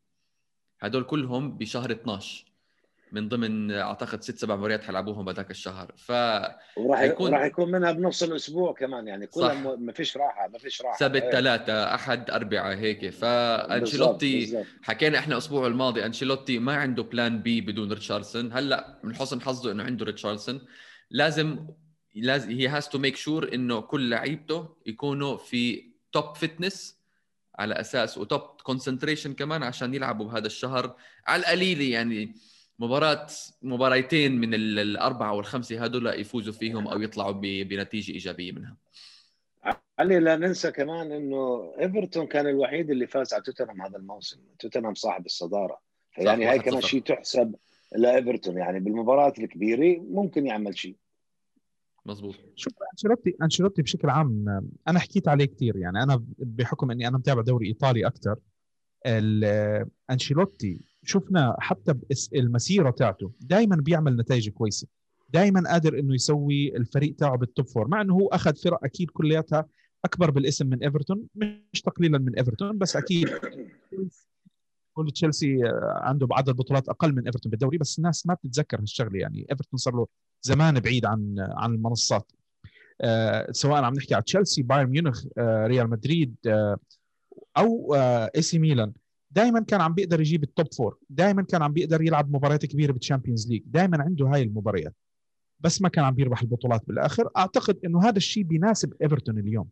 هدول 0.81 1.05
كلهم 1.05 1.59
بشهر 1.59 1.93
12 1.93 2.45
من 3.13 3.29
ضمن 3.29 3.73
أعتقد 3.73 4.23
ست 4.23 4.39
سبع 4.39 4.57
مباريات 4.57 4.85
حيلعبوهم 4.85 5.29
هذاك 5.29 5.51
الشهر. 5.51 5.93
ف 5.97 6.13
وراح 6.77 7.01
يكون 7.01 7.35
راح 7.35 7.45
يكون 7.45 7.71
منها 7.71 7.93
بنص 7.93 8.23
الأسبوع 8.23 8.73
كمان 8.73 9.09
يعني 9.09 9.27
كلها 9.27 9.77
ما 9.77 9.93
فيش 9.93 10.17
راحة 10.17 10.49
ما 10.49 10.59
فيش 10.59 10.83
راحة. 10.83 10.97
سبت 10.99 11.23
إيه. 11.23 11.31
ثلاثة 11.31 11.95
أحد 11.95 12.31
اربعاء 12.31 12.77
هيك. 12.77 13.11
فانشيلوتي 13.11 14.65
حكينا 14.83 15.19
إحنا 15.19 15.33
الأسبوع 15.33 15.67
الماضي 15.67 16.07
أنشيلوتي 16.07 16.59
ما 16.59 16.75
عنده 16.75 17.03
plan 17.03 17.43
B 17.43 17.61
بدون 17.61 17.93
ريتشاردسون. 17.93 18.53
هلأ 18.53 18.99
من 19.05 19.15
حسن 19.15 19.41
حظه 19.41 19.73
إنه 19.73 19.83
عنده 19.83 20.05
ريتشاردسون. 20.05 20.61
لازم 21.11 21.67
لازم 22.15 22.51
he 22.51 22.69
has 22.69 22.89
to 22.89 22.99
make 22.99 23.17
sure 23.17 23.55
إنه 23.55 23.81
كل 23.81 24.11
لعيبته 24.11 24.69
يكونوا 24.87 25.37
في 25.37 25.91
top 26.13 26.37
fitness 26.37 27.01
على 27.55 27.81
أساس 27.81 28.19
و 28.19 28.24
top 28.24 28.41
concentration 28.41 29.35
كمان 29.35 29.63
عشان 29.63 29.95
يلعبوا 29.95 30.27
بهذا 30.27 30.47
الشهر. 30.47 30.97
على 31.27 31.41
القليله 31.41 31.85
يعني 31.85 32.35
مباراة 32.81 33.27
مباريتين 33.63 34.41
من 34.41 34.55
الأربعة 34.55 35.35
والخمسة 35.35 35.85
هذول 35.85 36.07
يفوزوا 36.07 36.53
فيهم 36.53 36.89
أو 36.89 37.01
يطلعوا 37.01 37.33
بنتيجة 37.41 38.13
إيجابية 38.13 38.53
منها. 38.53 38.77
علي 39.99 40.21
لا 40.21 40.37
ننسى 40.37 40.71
كمان 40.71 41.13
إنه 41.13 41.73
إيفرتون 41.81 42.27
كان 42.27 42.47
الوحيد 42.47 42.91
اللي 42.91 43.07
فاز 43.07 43.35
على 43.35 43.43
توتنهام 43.43 43.83
هذا 43.83 43.97
الموسم. 43.97 44.39
توتنهام 44.59 44.95
صاحب 44.95 45.27
الصدارة. 45.27 45.81
يعني 46.19 46.45
هاي 46.47 46.59
كمان 46.59 46.81
شيء 46.81 47.03
تحسب 47.03 47.55
لإيفرتون. 47.97 48.57
يعني 48.57 48.81
بالمباريات 48.81 49.39
الكبيرة 49.39 50.01
ممكن 50.01 50.47
يعمل 50.47 50.79
شيء. 50.79 50.97
مظبوط. 52.07 52.35
شوف 52.57 52.73
انشيلوتي 52.93 53.37
أنشيلوتي 53.43 53.83
بشكل 53.83 54.11
عام 54.11 54.63
أنا 54.89 54.99
حكيت 54.99 55.29
عليه 55.29 55.45
كثير 55.45 55.77
يعني 55.77 56.03
أنا 56.03 56.25
بحكم 56.39 56.91
إني 56.91 57.09
أنا 57.09 57.19
متابع 57.19 57.43
دوري 57.43 57.67
إيطالي 57.67 58.07
أكثر 58.07 58.37
أنشيلوتي 60.11 60.90
شفنا 61.05 61.57
حتى 61.59 61.95
المسيرة 62.35 62.91
تاعته. 62.91 63.33
دائما 63.41 63.77
بيعمل 63.77 64.17
نتائج 64.17 64.49
كويسة. 64.49 64.87
دائما 65.29 65.71
قادر 65.71 65.99
إنه 65.99 66.15
يسوي 66.15 66.77
الفريق 66.77 67.15
تاعه 67.17 67.37
بال 67.37 67.49
top 67.49 67.67
four 67.67 67.89
مع 67.89 68.01
إنه 68.01 68.15
هو 68.15 68.27
أخذ 68.27 68.57
فرق 68.57 68.85
أكيد 68.85 69.11
كلياتها 69.11 69.67
أكبر 70.05 70.31
بالاسم 70.31 70.67
من 70.67 70.83
ايفرتون 70.83 71.27
مش 71.73 71.81
تقليلا 71.81 72.19
من 72.19 72.37
ايفرتون 72.37 72.79
بس 72.79 72.97
أكيد 72.97 73.29
كل 74.93 75.11
تشيلسي 75.11 75.59
عنده 75.83 76.27
بعدد 76.27 76.51
بطولات 76.57 76.89
أقل 76.89 77.15
من 77.15 77.27
ايفرتون 77.27 77.51
بالدوري. 77.51 77.79
بس 77.79 77.99
الناس 77.99 78.27
ما 78.27 78.35
بتتذكر 78.35 78.81
هالشغلة. 78.81 79.19
يعني 79.19 79.47
ايفرتون 79.51 79.79
صار 79.79 79.95
له 79.95 80.07
زمان 80.43 80.81
بعيد 80.81 81.07
عن 81.07 81.35
عن 81.39 81.75
المنصات. 81.75 82.33
آه 83.01 83.53
سواء 83.53 83.85
عم 83.85 83.95
نحكي 83.95 84.15
على 84.15 84.23
تشيلسي 84.23 84.63
بايرن 84.63 84.91
ميونخ 84.91 85.25
آه 85.39 85.67
ريال 85.67 85.91
مدريد 85.91 86.35
آه 86.47 86.77
أو 87.59 87.95
اي 87.95 88.43
سي 88.43 88.59
ميلان 88.59 88.93
دائما 89.31 89.61
كان 89.61 89.81
عم 89.81 89.95
بيقدر 89.95 90.21
يجيب 90.21 90.43
ال 90.43 90.51
top 90.51 90.75
four 90.75 90.99
دائما 91.11 91.43
كان 91.43 91.63
عم 91.63 91.73
بيقدر 91.73 92.03
يلعب 92.03 92.35
مباريات 92.35 92.67
كبيرة 92.67 92.93
بال 92.93 93.03
Champions 93.03 93.49
League 93.49 93.63
دائما 93.67 94.03
عنده 94.03 94.27
هاي 94.27 94.43
المباريات. 94.43 94.95
بس 95.61 95.83
ما 95.83 95.89
كان 95.89 96.05
عم 96.05 96.15
بيربح 96.15 96.43
البطولات 96.43 96.83
بالآخر. 96.87 97.31
أعتقد 97.37 97.79
إنه 97.85 98.03
هذا 98.03 98.17
الشيء 98.17 98.43
بيناسب 98.43 98.95
ايفرتون 99.03 99.39
اليوم. 99.39 99.69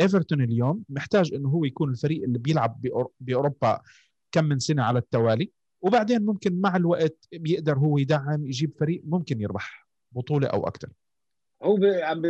ايفرتون 0.00 0.42
اليوم 0.42 0.84
محتاج 0.88 1.34
إنه 1.34 1.48
هو 1.48 1.64
يكون 1.64 1.90
الفريق 1.90 2.22
اللي 2.22 2.38
بيلعب 2.38 2.80
بأوروبا 3.20 3.80
كم 4.32 4.44
من 4.44 4.58
سنة 4.58 4.82
على 4.82 4.98
التوالي. 4.98 5.50
وبعدين 5.82 6.22
ممكن 6.22 6.60
مع 6.60 6.76
الوقت 6.76 7.28
بيقدر 7.32 7.78
هو 7.78 7.98
يدعم 7.98 8.46
يجيب 8.46 8.72
فريق 8.80 9.02
ممكن 9.04 9.40
يربح 9.40 9.88
بطولة 10.12 10.46
أو 10.46 10.66
أكثر 10.66 10.88
هو 11.62 11.78
عم 11.84 12.22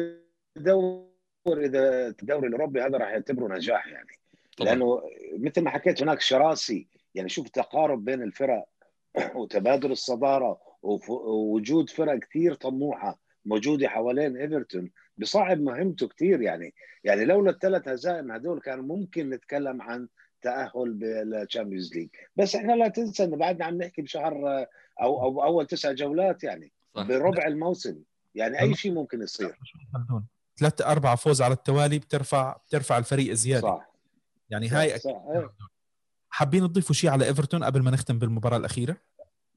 بدور 0.56 1.08
إذا 1.48 2.08
الدوري 2.08 2.46
الأوروبي 2.48 2.80
هذا 2.82 2.98
راح 2.98 3.08
يعتبره 3.08 3.54
نجاح 3.54 3.86
يعني. 3.86 4.21
لأنه 4.64 5.02
مثل 5.38 5.60
ما 5.60 5.70
حكيت 5.70 6.02
هناك 6.02 6.20
شراسة 6.20 6.86
يعني 7.14 7.28
شوف 7.28 7.48
تقارب 7.48 8.04
بين 8.04 8.22
الفرق 8.22 8.64
وتبادل 9.36 9.92
الصدارة 9.92 10.60
ووجود 10.82 11.90
فرق 11.90 12.18
كثير 12.18 12.54
طموحة 12.54 13.18
موجودة 13.44 13.88
حوالين 13.88 14.36
إيفرتون 14.36 14.90
بصعب 15.18 15.60
مهمته 15.60 16.08
كثير 16.08 16.40
يعني. 16.42 16.74
يعني 17.04 17.24
لولا 17.24 17.50
الثلاث 17.50 17.88
هزائم 17.88 18.32
هذول 18.32 18.60
كان 18.60 18.78
ممكن 18.78 19.30
نتكلم 19.30 19.82
عن 19.82 20.08
تأهل 20.42 20.92
بال 20.92 21.11
Champions 21.11 21.94
League 21.94 22.08
بس 22.36 22.56
إحنا 22.56 22.72
لا 22.72 22.88
تنسى 22.88 23.24
إنه 23.24 23.36
بعدنا 23.36 23.64
عم 23.64 23.78
نحكي 23.78 24.02
بشهر 24.02 24.66
أو 25.02 25.22
أو 25.22 25.44
أول 25.44 25.66
تسع 25.66 25.92
جولات 25.92 26.44
يعني 26.44 26.72
صح. 26.94 27.02
بربع 27.02 27.46
الموسم. 27.46 28.02
يعني 28.34 28.60
أي 28.60 28.74
شيء 28.74 28.92
ممكن 28.92 29.22
يصير. 29.22 29.58
ثلاث 30.58 30.82
أربع 30.82 31.14
فوز 31.14 31.42
على 31.42 31.54
التوالي 31.54 31.98
بترفع 31.98 32.56
بترفع 32.66 32.98
الفريق 32.98 33.32
زيادة. 33.32 33.68
صح. 33.68 33.91
يعني 34.52 34.68
صح 34.68 34.76
هاي 34.76 34.98
صح. 34.98 35.10
أكيد. 35.10 35.48
حابين 36.30 36.68
تضيفوا 36.68 36.94
شيء 36.94 37.10
على 37.10 37.24
إيفرتون 37.24 37.64
قبل 37.64 37.82
ما 37.82 37.90
نختم 37.90 38.18
بالمباراة 38.18 38.56
الأخيرة؟ 38.56 38.96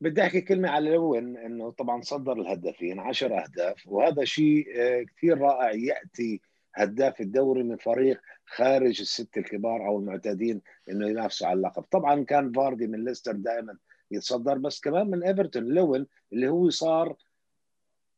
بدي 0.02 0.22
أحكي 0.22 0.42
كلمة 0.42 0.70
على 0.70 0.90
لوين 0.90 1.38
إنه 1.38 1.72
طبعا 1.72 2.02
صدر 2.02 2.34
الهدافين 2.34 3.00
10 3.00 3.44
أهداف 3.44 3.88
وهذا 3.88 4.24
شيء 4.24 4.68
آه، 4.76 5.04
كثير 5.04 5.38
رائع 5.38 5.72
يأتي 5.72 6.42
هداف 6.76 7.22
الدوري 7.22 7.64
من 7.64 7.78
فريق 7.78 8.22
خارج 8.46 9.02
الست 9.02 9.38
الكبار 9.38 9.88
أو 9.88 10.00
المعتادين 10.00 10.62
إنه 10.90 11.08
ينافسوا 11.10 11.48
على 11.48 11.58
اللقب، 11.58 11.84
طبعا 11.84 12.24
كان 12.24 12.52
فاردي 12.52 12.88
من 12.88 13.06
ليستر 13.06 13.32
دائما 13.32 13.78
يتصدر 14.12 14.58
بس 14.58 14.80
كمان 14.80 15.08
من 15.08 15.24
إيفرتون 15.24 15.64
لوين؟ 15.64 16.06
اللي 16.34 16.48
هو 16.48 16.70
صار 16.70 17.16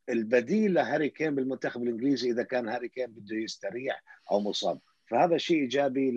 البديل 0.09 0.73
لهاري 0.73 1.09
كين 1.09 1.35
بالمنتخب 1.35 1.83
الإنجليزي 1.83 2.31
إذا 2.31 2.43
كان 2.43 2.69
هاري 2.69 2.89
كين 2.89 3.07
بده 3.07 3.35
يستريح 3.35 4.03
أو 4.31 4.39
مصاب، 4.39 4.79
فهذا 5.07 5.37
شيء 5.37 5.57
إيجابي 5.61 6.15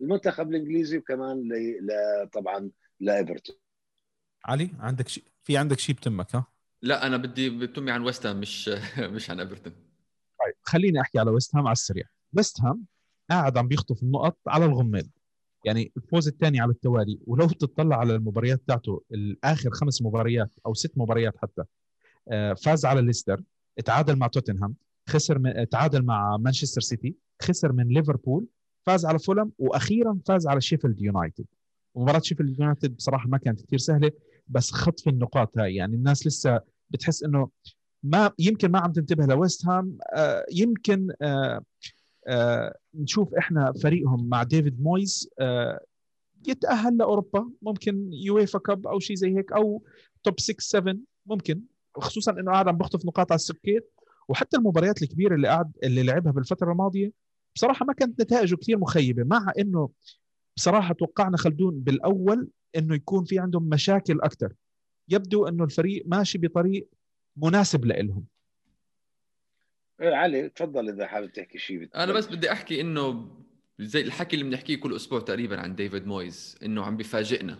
للمنتخب 0.00 0.50
الإنجليزي 0.50 0.98
وكمان 0.98 1.48
طبعا 2.32 2.70
لإيفرتون. 3.00 3.56
علي 4.44 4.70
عندك 4.78 5.08
شيء 5.08 5.24
في 5.44 5.56
عندك 5.56 5.78
شيء 5.78 5.94
بتمك 5.94 6.36
ها؟ 6.36 6.46
لا 6.82 7.06
أنا 7.06 7.16
بدي 7.16 7.50
بتمي 7.50 7.90
عن 7.90 8.02
ويست 8.02 8.26
مش 8.26 8.70
مش 9.14 9.30
عن 9.30 9.40
إيفرتون 9.40 9.72
طيب 10.40 10.54
خليني 10.62 11.00
أحكي 11.00 11.18
على 11.18 11.30
ويست 11.30 11.56
هام 11.56 11.66
على 11.66 11.72
السريع 11.72 12.04
ويست 12.32 12.60
هام 12.60 12.84
قاعد 13.30 13.58
عم 13.58 13.68
بيخطف 13.68 14.02
النقط 14.02 14.38
على 14.46 14.64
الغميض 14.64 15.08
يعني 15.64 15.92
الفوز 15.96 16.28
الثاني 16.28 16.60
على 16.60 16.70
التوالي 16.70 17.20
ولو 17.26 17.48
تطلع 17.48 17.96
على 17.96 18.14
المباريات 18.14 18.62
تاعته 18.66 19.02
الآخر 19.12 19.70
خمس 19.70 20.02
مباريات 20.02 20.50
أو 20.66 20.74
ست 20.74 20.92
مباريات 20.96 21.36
حتى 21.36 21.62
آه، 22.28 22.54
فاز 22.54 22.84
على 22.84 23.02
ليستر 23.02 23.42
تعادل 23.84 24.16
مع 24.16 24.26
توتنهام 24.26 24.74
خسر 25.08 25.64
تعادل 25.64 26.04
مع 26.04 26.36
مانشستر 26.36 26.80
سيتي 26.80 27.14
خسر 27.42 27.72
من 27.72 27.88
ليفربول 27.88 28.46
فاز 28.86 29.06
على 29.06 29.18
فولم 29.18 29.52
وأخيرا 29.58 30.18
فاز 30.26 30.46
على 30.46 30.60
شيفيلد 30.60 31.00
يونايتد. 31.00 31.44
ومباراة 31.94 32.20
شيفيلد 32.20 32.60
يونايتد 32.60 32.96
بصراحة 32.96 33.28
ما 33.28 33.38
كانت 33.38 33.62
كثير 33.62 33.78
سهلة 33.78 34.12
بس 34.48 34.70
خطف 34.70 35.08
النقاط 35.08 35.58
هاي. 35.58 35.74
يعني 35.74 35.96
الناس 35.96 36.26
لسه 36.26 36.60
بتحس 36.90 37.22
إنه 37.22 37.48
ما 38.02 38.30
يمكن 38.38 38.70
ما 38.70 38.78
عم 38.78 38.92
تنتبه 38.92 39.26
لويست 39.26 39.66
هام. 39.66 39.98
آه 40.14 40.46
يمكن 40.52 41.08
آه 41.22 41.60
آه 42.26 42.76
نشوف 42.94 43.34
إحنا 43.34 43.72
فريقهم 43.72 44.28
مع 44.28 44.42
ديفيد 44.42 44.82
مويز 44.82 45.28
آه 45.40 45.80
يتأهل 46.48 46.96
لأوروبا. 46.96 47.50
ممكن 47.62 48.10
UEFA 48.12 48.58
Cup 48.58 48.86
أو 48.86 48.98
شيء 48.98 49.16
زي 49.16 49.36
هيك 49.36 49.52
أو 49.52 49.82
top 50.22 50.40
6 50.40 50.56
7 50.58 50.96
ممكن 51.26 51.62
خصوصا 51.96 52.32
إنه 52.32 52.52
قاعد 52.52 52.68
عم 52.68 52.76
بخطف 52.78 53.06
نقاط 53.06 53.32
على 53.32 53.36
السكيت 53.36 53.92
وحتى 54.28 54.56
المباريات 54.56 55.02
الكبيرة 55.02 55.34
اللي 55.34 55.48
قاعد 55.48 55.72
اللي 55.84 56.02
لعبها 56.02 56.32
بالفترة 56.32 56.72
الماضية 56.72 57.12
بصراحة 57.54 57.86
ما 57.86 57.92
كانت 57.92 58.20
نتائجه 58.20 58.56
كثير 58.56 58.78
مخيبة 58.78 59.24
مع 59.24 59.52
إنه 59.58 59.90
بصراحة 60.56 60.94
توقعنا 60.94 61.36
خلدون 61.36 61.80
بالأول 61.80 62.48
إنه 62.76 62.94
يكون 62.94 63.24
في 63.24 63.38
عندهم 63.38 63.68
مشاكل 63.68 64.20
أكثر 64.20 64.52
يبدو 65.08 65.48
إنه 65.48 65.64
الفريق 65.64 66.02
ماشي 66.06 66.38
بطريق 66.38 66.88
مناسب 67.36 67.84
لهم 67.84 68.24
إيه، 70.00 70.14
علي 70.14 70.48
تفضل 70.48 70.88
إذا 70.88 71.06
حابب 71.06 71.32
تحكي 71.32 71.58
شيء 71.58 71.88
أنا 71.94 72.12
بس 72.12 72.26
بدي 72.26 72.52
أحكي 72.52 72.80
إنه 72.80 73.28
زي 73.80 74.00
الحكي 74.00 74.36
اللي 74.36 74.50
بنحكيه 74.50 74.76
كل 74.76 74.96
أسبوع 74.96 75.20
تقريبا 75.20 75.60
عن 75.60 75.74
ديفيد 75.74 76.06
مويز 76.06 76.58
إنه 76.62 76.84
عم 76.84 76.96
بيفاجئنا 76.96 77.58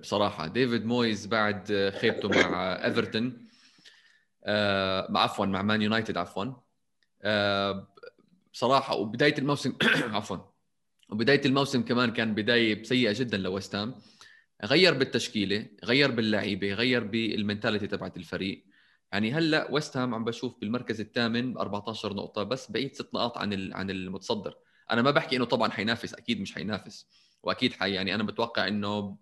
بصراحة. 0.00 0.46
ديفيد 0.46 0.84
مويز 0.84 1.26
بعد 1.26 1.92
خيبته 2.00 2.28
مع 2.28 2.84
إيفرتون 2.84 3.48
آه 4.44 5.18
عفوا 5.18 5.46
مع 5.46 5.62
مان 5.62 5.82
يونايتد 5.82 6.16
عفوا 6.16 6.44
آه 7.22 7.91
بصراحة 8.52 8.94
وبداية 8.96 9.34
الموسم 9.38 9.76
عفوا 10.16 10.36
وبداية 11.10 11.40
الموسم 11.46 11.82
كمان 11.82 12.12
كان 12.12 12.34
بداية 12.34 12.82
سيئة 12.82 13.12
جدا 13.12 13.38
لويست 13.38 13.88
غير 14.64 14.94
بالتشكيلة 14.94 15.66
غير 15.84 16.10
باللعيبة 16.10 16.74
غير 16.74 17.04
بال 17.04 17.19
mentality 17.19 17.86
تبعت 17.86 18.16
الفريق. 18.16 18.64
يعني 19.12 19.32
هلأ 19.32 19.70
ويست 19.70 19.96
هام 19.96 20.14
عم 20.14 20.24
بشوف 20.24 20.60
بالمركز 20.60 21.00
الثامن 21.00 21.52
ب 21.54 21.58
14 21.58 22.14
نقطة 22.14 22.42
بس 22.42 22.70
بعيد 22.70 22.94
ست 22.94 23.14
نقاط 23.14 23.38
عن 23.38 23.72
عن 23.72 23.90
المتصدر. 23.90 24.54
أنا 24.90 25.02
ما 25.02 25.10
بحكي 25.10 25.36
إنه 25.36 25.44
طبعا 25.44 25.70
حينافس 25.70 26.14
أكيد 26.14 26.40
مش 26.40 26.54
حينافس. 26.54 27.06
وأكيد 27.42 27.72
حي 27.72 27.92
يعني 27.92 28.14
أنا 28.14 28.22
بتوقع 28.22 28.68
إنه 28.68 29.16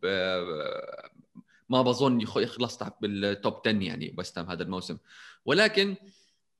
ما 1.69 1.83
بظن 1.83 2.21
يخلص 2.21 2.77
تحت 2.77 2.95
بال 3.01 3.22
top 3.22 3.55
10 3.67 3.83
يعني 3.83 4.15
ويست 4.19 4.39
هام 4.39 4.51
هذا 4.51 4.63
الموسم. 4.63 4.99
ولكن 5.45 5.97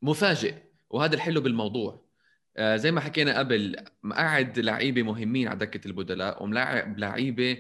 مفاجئ 0.03 0.55
وهذا 0.91 1.15
الحلو 1.15 1.41
بالموضوع. 1.41 2.10
زي 2.59 2.91
ما 2.93 3.01
حكينا 3.01 3.39
قبل 3.39 3.77
مقعد 4.03 4.59
لعيبة 4.59 5.03
مهمين 5.03 5.49
على 5.49 5.59
دكة 5.59 5.89
البدلاء 5.89 6.43
وملاعب 6.43 6.99
لعيبة 6.99 7.59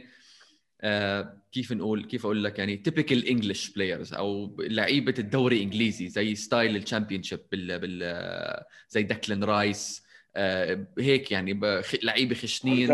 آه 0.81 1.37
كيف 1.53 1.73
نقول 1.73 2.05
كيف 2.05 2.25
أقول 2.25 2.45
لك 2.45 2.59
يعني 2.59 2.77
تيبيكال 2.77 3.27
انجلش 3.27 3.69
بلايرز 3.71 4.15
أو 4.15 4.57
لعيبة 4.61 5.15
الدوري 5.19 5.57
الإنجليزي 5.57 6.09
زي 6.09 6.35
ستايل 6.35 6.77
الشامبيون 6.77 7.23
شيب 7.23 7.41
بال, 7.53 7.79
بال 7.79 8.65
زي 8.89 9.03
داكلين 9.03 9.45
رايس 9.45 10.11
آه 10.37 10.87
هيك 10.99 11.33
يعني 11.33 11.61
لعيبة 12.03 12.35
خشنين 12.35 12.89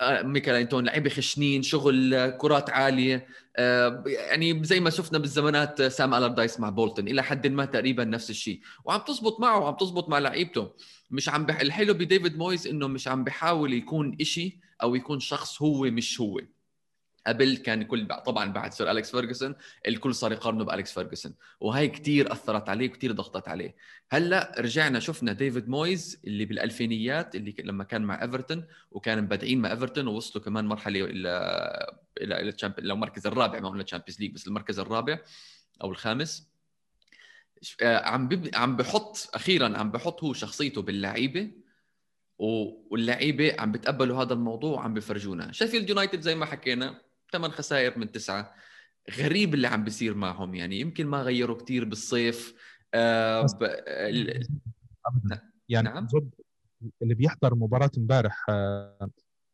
آه 0.00 0.22
ميكال 0.22 0.54
انتون 0.54 0.84
لعيبة 0.84 1.10
خشنين 1.10 1.62
شغل 1.62 2.30
كرات 2.30 2.70
عالية 2.70 3.26
آه 3.56 4.04
يعني 4.06 4.64
زي 4.64 4.80
ما 4.80 4.90
شفنا 4.90 5.18
بالزمانات 5.18 5.82
سام 5.82 6.14
الردايس 6.14 6.60
مع 6.60 6.68
بولتون 6.70 7.08
إلى 7.08 7.22
حد 7.22 7.46
ما 7.46 7.64
تقريبا 7.64 8.04
نفس 8.04 8.30
الشيء 8.30 8.60
وعم 8.84 9.00
تزبط 9.00 9.40
معه 9.40 9.58
وعم 9.58 9.76
تزبط 9.76 10.08
مع 10.08 10.18
لعيبته. 10.18 10.72
مش 11.10 11.28
عم 11.28 11.46
بح... 11.46 11.60
الحلو 11.60 11.94
بديفيد 11.94 12.36
مويز 12.38 12.66
إنه 12.66 12.86
مش 12.86 13.08
عم 13.08 13.24
بحاول 13.24 13.72
يكون 13.72 14.16
إشي 14.20 14.60
أو 14.82 14.94
يكون 14.94 15.20
شخص 15.20 15.62
هو 15.62 15.82
مش 15.90 16.20
هو. 16.20 16.40
قبل 17.26 17.56
كان 17.56 17.82
كل 17.82 18.06
طبعا 18.26 18.52
بعد 18.52 18.72
Sir 18.72 18.90
أليكس 18.90 19.10
فيرجسون 19.10 19.54
الكل 19.88 20.14
صار 20.14 20.32
يقارنه 20.32 20.64
بأليكس 20.64 20.92
فيرجسون. 20.92 21.34
وهي 21.60 21.88
كثير 21.88 22.32
أثرت 22.32 22.68
عليه 22.68 22.88
وكثير 22.88 23.12
ضغطت 23.12 23.48
عليه. 23.48 23.76
هلأ 24.10 24.54
رجعنا 24.58 25.00
شفنا 25.00 25.32
ديفيد 25.32 25.68
مويز 25.68 26.20
اللي 26.26 26.44
بالألفينيات 26.44 27.34
اللي 27.34 27.54
لما 27.64 27.84
كان 27.84 28.02
مع 28.02 28.22
إيفرتون 28.22 28.64
وكان 28.90 29.22
مبدعين 29.22 29.60
مع 29.60 29.70
إيفرتون 29.70 30.06
ووصلوا 30.06 30.44
كمان 30.44 30.66
مرحلة 30.66 31.04
إلى 31.04 31.96
إلى 32.20 32.40
إلى 32.40 32.92
المركز 32.92 33.26
الرابع 33.26 33.60
ما 33.60 33.68
قلنا 33.68 33.82
Champions 33.82 34.20
League 34.20 34.32
بس 34.32 34.46
المركز 34.46 34.78
الرابع 34.78 35.18
أو 35.82 35.90
الخامس. 35.90 36.49
آه، 37.82 38.08
عم 38.08 38.28
عم 38.54 38.76
بحط 38.76 39.30
أخيرا 39.34 39.78
عم 39.78 39.90
بحط 39.90 40.24
هو 40.24 40.32
شخصيته 40.32 40.82
باللعيبة 40.82 41.50
واللعيبة 42.38 43.56
عم 43.58 43.72
بتقبلوا 43.72 44.22
هذا 44.22 44.32
الموضوع 44.32 44.70
وعم 44.70 44.94
بفرجونا. 44.94 45.52
شيفيلد 45.52 45.88
يونايتد 45.88 46.20
زي 46.20 46.34
ما 46.34 46.46
حكينا 46.46 47.00
ثمان 47.32 47.50
خسائر 47.50 47.98
من 47.98 48.12
تسعة. 48.12 48.54
غريب 49.18 49.54
اللي 49.54 49.68
عم 49.68 49.84
بيصير 49.84 50.14
معهم 50.14 50.54
يعني 50.54 50.80
يمكن 50.80 51.06
ما 51.06 51.22
غيروا 51.22 51.56
كثير 51.56 51.84
بالصيف. 51.84 52.54
آه 52.94 53.42
ب... 53.42 53.62
ال... 53.86 54.46
يعني 55.68 55.88
نعم؟ 55.88 56.08
اللي 57.02 57.14
بيحضر 57.14 57.54
مباراة 57.54 57.90
امبارح 57.98 58.46
آه 58.48 59.10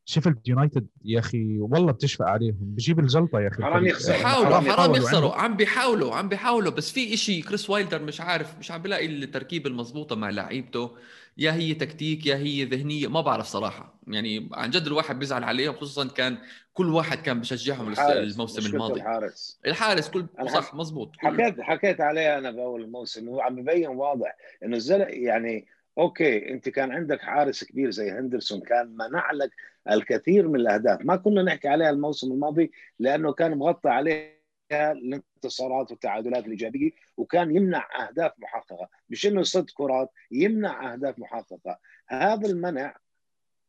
شيفيلد 0.09 0.49
يونايتد 0.49 0.87
يا 1.05 1.19
أخي 1.19 1.59
والله 1.59 1.93
بتشفق 1.93 2.25
عليهم. 2.25 2.57
بجيب 2.61 2.99
الجلطة 2.99 3.41
يا 3.41 3.49
أخي 3.49 3.63
حرام 3.63 3.87
يخسروا. 3.87 4.17
حرام, 4.17 4.71
حرام 4.71 4.95
يخسروا. 4.95 5.35
عم 5.35 5.57
بيحاولوا 5.57 6.15
عم 6.15 6.29
بيحاولوا. 6.29 6.73
بس 6.73 6.93
في 6.93 7.15
إشي 7.15 7.43
كريس 7.43 7.71
وايلدر 7.71 8.03
مش 8.03 8.21
عارف 8.21 8.59
مش 8.59 8.71
عم 8.71 8.83
بلاقي 8.83 9.07
التركيبة 9.07 9.71
المضبوطة 9.71 10.17
مع 10.17 10.31
لعيبته. 10.31 10.97
يا 11.39 11.53
هي 11.53 11.75
تكتيك 11.75 12.27
يا 12.27 12.37
هي 12.37 12.65
ذهنية. 12.65 13.09
ما 13.09 13.21
بعرف 13.21 13.47
صراحة. 13.47 14.01
يعني 14.07 14.49
عن 14.53 14.71
جد 14.71 14.87
الواحد 14.87 15.19
بيزعل 15.19 15.45
عليهم 15.45 15.75
خصوصا 15.75 16.09
كان 16.09 16.39
كل 16.75 16.89
واحد 16.89 17.19
كان 17.19 17.41
بشجعهم 17.41 17.95
الموسم 17.99 18.75
الماضي. 18.75 19.01
الحارس. 19.01 19.61
الحارس 19.67 20.09
كل 20.09 20.27
صح 20.49 20.75
مزبوط 20.75 21.13
حكيت 21.19 21.61
حكيت 21.61 22.01
عليه 22.01 22.39
أنا 22.39 22.51
باول 22.51 22.83
الموسم. 22.83 23.29
هو 23.29 23.41
عم 23.41 23.55
ببين 23.57 23.89
واضح 23.89 24.37
إنه 24.65 24.77
الزلمة 24.77 25.05
يعني 25.05 25.67
okay 25.99 26.51
أنت 26.51 26.69
كان 26.69 26.93
عندك 26.93 27.21
حارس 27.21 27.65
كبير 27.65 27.91
زي 27.91 28.11
هندرسون 28.11 28.61
كان 28.61 28.97
منع 28.97 29.33
لك 29.33 29.51
الكثير 29.91 30.49
من 30.49 30.61
الأهداف. 30.61 31.01
ما 31.05 31.17
كنا 31.17 31.43
نحكي 31.43 31.69
عليها 31.69 31.91
الموسم 31.91 32.33
الماضي 32.33 32.73
لأنه 32.99 33.33
كان 33.33 33.59
مغطى 33.59 33.89
عليه 33.89 34.37
الانتصارات 34.73 35.91
والتعادلات 35.91 36.45
الإيجابية 36.45 36.91
وكان 37.17 37.57
يمنع 37.57 38.09
أهداف 38.09 38.33
محققة. 38.39 38.89
مش 39.11 39.27
إنه 39.27 39.41
يصد 39.41 39.71
كرات 39.71 40.11
يمنع 40.31 40.93
أهداف 40.93 41.19
محققة. 41.19 41.79
هذا 42.07 42.47
المنع 42.47 42.97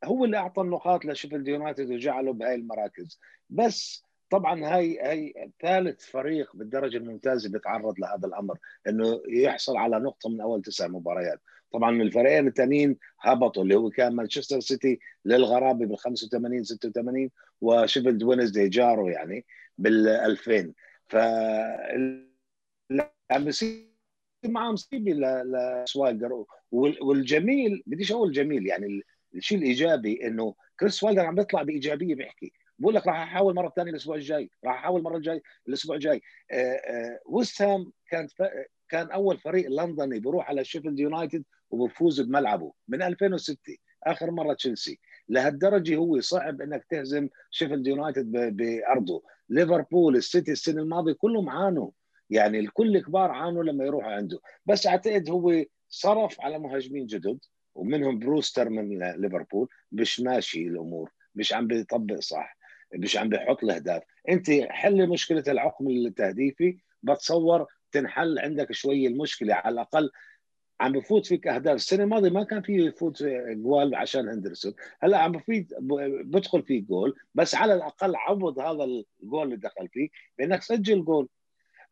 هو 0.03 0.25
اللي 0.25 0.37
أعطى 0.37 0.61
النقاط 0.61 1.05
لشيفيلد 1.05 1.47
يونايتد 1.47 1.91
وجعله 1.91 2.33
بهاي 2.33 2.55
المراكز. 2.55 3.19
بس 3.49 4.03
طبعا 4.29 4.65
هاي 4.65 4.99
هي 5.01 5.51
ثالث 5.61 6.05
فريق 6.05 6.55
بالدرجة 6.55 6.97
الممتازة 6.97 7.49
بيتعرض 7.49 7.99
لهذا 7.99 8.27
الأمر 8.27 8.57
إنه 8.87 9.21
يحصل 9.29 9.77
على 9.77 9.99
نقطة 9.99 10.29
من 10.29 10.41
أول 10.41 10.61
تسع 10.61 10.87
مباريات. 10.87 11.41
طبعا 11.71 12.01
الفريقين 12.01 12.47
الثانيين 12.47 12.97
هبطوا 13.21 13.63
اللي 13.63 13.75
هو 13.75 13.89
كان 13.89 14.15
مانشستر 14.15 14.59
سيتي 14.59 14.99
للغرابة 15.25 15.85
بال 15.85 15.97
85 15.97 16.63
86 16.63 17.29
وشيفيلد 17.61 18.23
وينزداي 18.23 18.69
جارو 18.69 19.07
يعني 19.07 19.45
بال 19.77 20.07
2000 20.07 20.73
ف 21.07 21.15
معاه 24.45 24.71
مصيبه 24.71 25.11
لسوايلدر 25.43 26.45
والجميل 26.71 27.83
بديش 27.85 28.11
أقول 28.11 28.31
جميل 28.31 28.67
يعني 28.67 29.01
الشيء 29.35 29.57
الإيجابي 29.57 30.27
إنه 30.27 30.55
كريس 30.79 31.03
وايلدر 31.03 31.25
عم 31.25 31.35
بيطلع 31.35 31.63
بإيجابية 31.63 32.15
بيحكي. 32.15 32.53
بقول 32.79 32.95
لك 32.95 33.07
راح 33.07 33.21
أحاول 33.21 33.55
مرة 33.55 33.73
ثانية 33.75 33.91
الأسبوع 33.91 34.15
الجاي 34.15 34.49
راح 34.63 34.75
أحاول 34.75 35.03
مرة 35.03 35.17
الجاي 35.17 35.41
الأسبوع 35.67 35.95
الجاي. 35.95 36.21
ويست 37.25 37.61
هام 37.61 37.91
كانت 38.09 38.31
كان 38.89 39.11
أول 39.11 39.37
فريق 39.37 39.69
لندني 39.69 40.19
بيروح 40.19 40.49
على 40.49 40.63
شيفيلد 40.63 40.99
يونايتد 40.99 41.43
وبفوز 41.69 42.21
بملعبه 42.21 42.73
من 42.87 43.01
2006 43.01 43.77
آخر 44.03 44.31
مرة 44.31 44.53
تشيلسي. 44.53 44.99
لهالدرجة 45.29 45.95
هو 45.95 46.19
صعب 46.19 46.61
إنك 46.61 46.85
تهزم 46.89 47.29
شيفيلد 47.51 47.87
يونايتد 47.87 48.31
بأرضه. 48.31 49.23
ليفربول 49.49 50.15
السيتي 50.15 50.51
السنة 50.51 50.81
الماضية 50.81 51.13
كلهم 51.13 51.49
عانوا. 51.49 51.91
يعني 52.29 52.59
الكل 52.59 52.99
كبار 53.01 53.31
عانوا 53.31 53.63
لما 53.63 53.85
يروحوا 53.85 54.11
عنده. 54.11 54.39
بس 54.65 54.87
أعتقد 54.87 55.29
هو 55.29 55.63
صرف 55.89 56.41
على 56.41 56.59
مهاجمين 56.59 57.05
جدد 57.05 57.39
ومنهم 57.75 58.19
بروستر 58.19 58.69
من 58.69 58.99
ليفربول. 58.99 59.67
مش 59.91 60.19
ماشي 60.19 60.67
الأمور 60.67 61.11
مش 61.35 61.53
عم 61.53 61.67
بيطبق 61.67 62.19
صح. 62.19 62.57
مش 62.95 63.17
عم 63.17 63.29
بيحط 63.29 63.63
الأهداف. 63.63 64.03
أنت 64.29 64.51
حل 64.69 65.09
مشكلة 65.09 65.43
العقم 65.47 65.87
التهديفي 65.87 66.77
بتصور 67.03 67.67
تنحل 67.91 68.39
عندك 68.39 68.71
شوي 68.71 69.07
المشكلة. 69.07 69.53
على 69.53 69.73
الأقل 69.73 70.11
عم 70.81 70.91
بفوت 70.91 71.25
فيك 71.25 71.47
أهداف. 71.47 71.75
السنة 71.75 72.03
الماضية 72.03 72.29
ما 72.29 72.43
كان 72.43 72.61
في 72.61 72.73
يفوت 72.73 73.23
جوال 73.49 73.95
عشان 73.95 74.29
هندرسون. 74.29 74.73
هلأ 74.99 75.17
عم 75.17 75.31
بفيد 75.31 75.73
بدخل 76.25 76.63
فيك 76.63 76.83
جول. 76.83 77.15
بس 77.35 77.55
على 77.55 77.73
الأقل 77.73 78.15
عوض 78.15 78.59
هذا 78.59 78.83
الجول 79.23 79.43
اللي 79.43 79.57
دخل 79.57 79.87
فيه 79.89 80.09
بأنك 80.37 80.63
سجل 80.63 81.05
جول. 81.05 81.29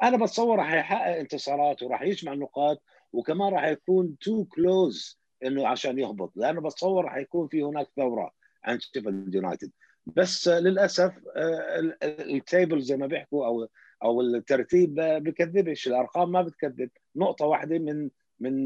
أنا 0.03 0.17
بتصور 0.17 0.57
راح 0.57 0.73
يحقق 0.73 1.15
انتصارات 1.17 1.83
وراح 1.83 2.01
يجمع 2.01 2.33
نقاط 2.33 2.83
وكمان 3.13 3.53
راح 3.53 3.65
يكون 3.65 4.17
too 4.17 4.45
close 4.45 5.19
إنه 5.45 5.67
عشان 5.67 5.99
يهبط. 5.99 6.31
لأنه 6.35 6.61
بتصور 6.61 7.05
راح 7.05 7.17
يكون 7.17 7.47
في 7.47 7.63
هناك 7.63 7.87
ثورة 7.95 8.31
عند 8.63 8.81
شيفيلد 8.81 9.35
يونايتد 9.35 9.71
بس 10.05 10.47
للأسف 10.47 11.13
آه، 11.35 11.97
ال 12.03 12.16
table 12.16 12.81
زي 12.81 12.97
ما 12.97 13.07
بيحكوا 13.07 13.45
أو 13.45 13.67
أو 14.03 14.21
الترتيب 14.21 14.95
بكذبش 14.95 15.87
الأرقام 15.87 16.31
ما 16.31 16.41
بتكذب. 16.41 16.89
نقطة 17.15 17.45
واحدة 17.45 17.79
من 17.79 18.09
من 18.39 18.65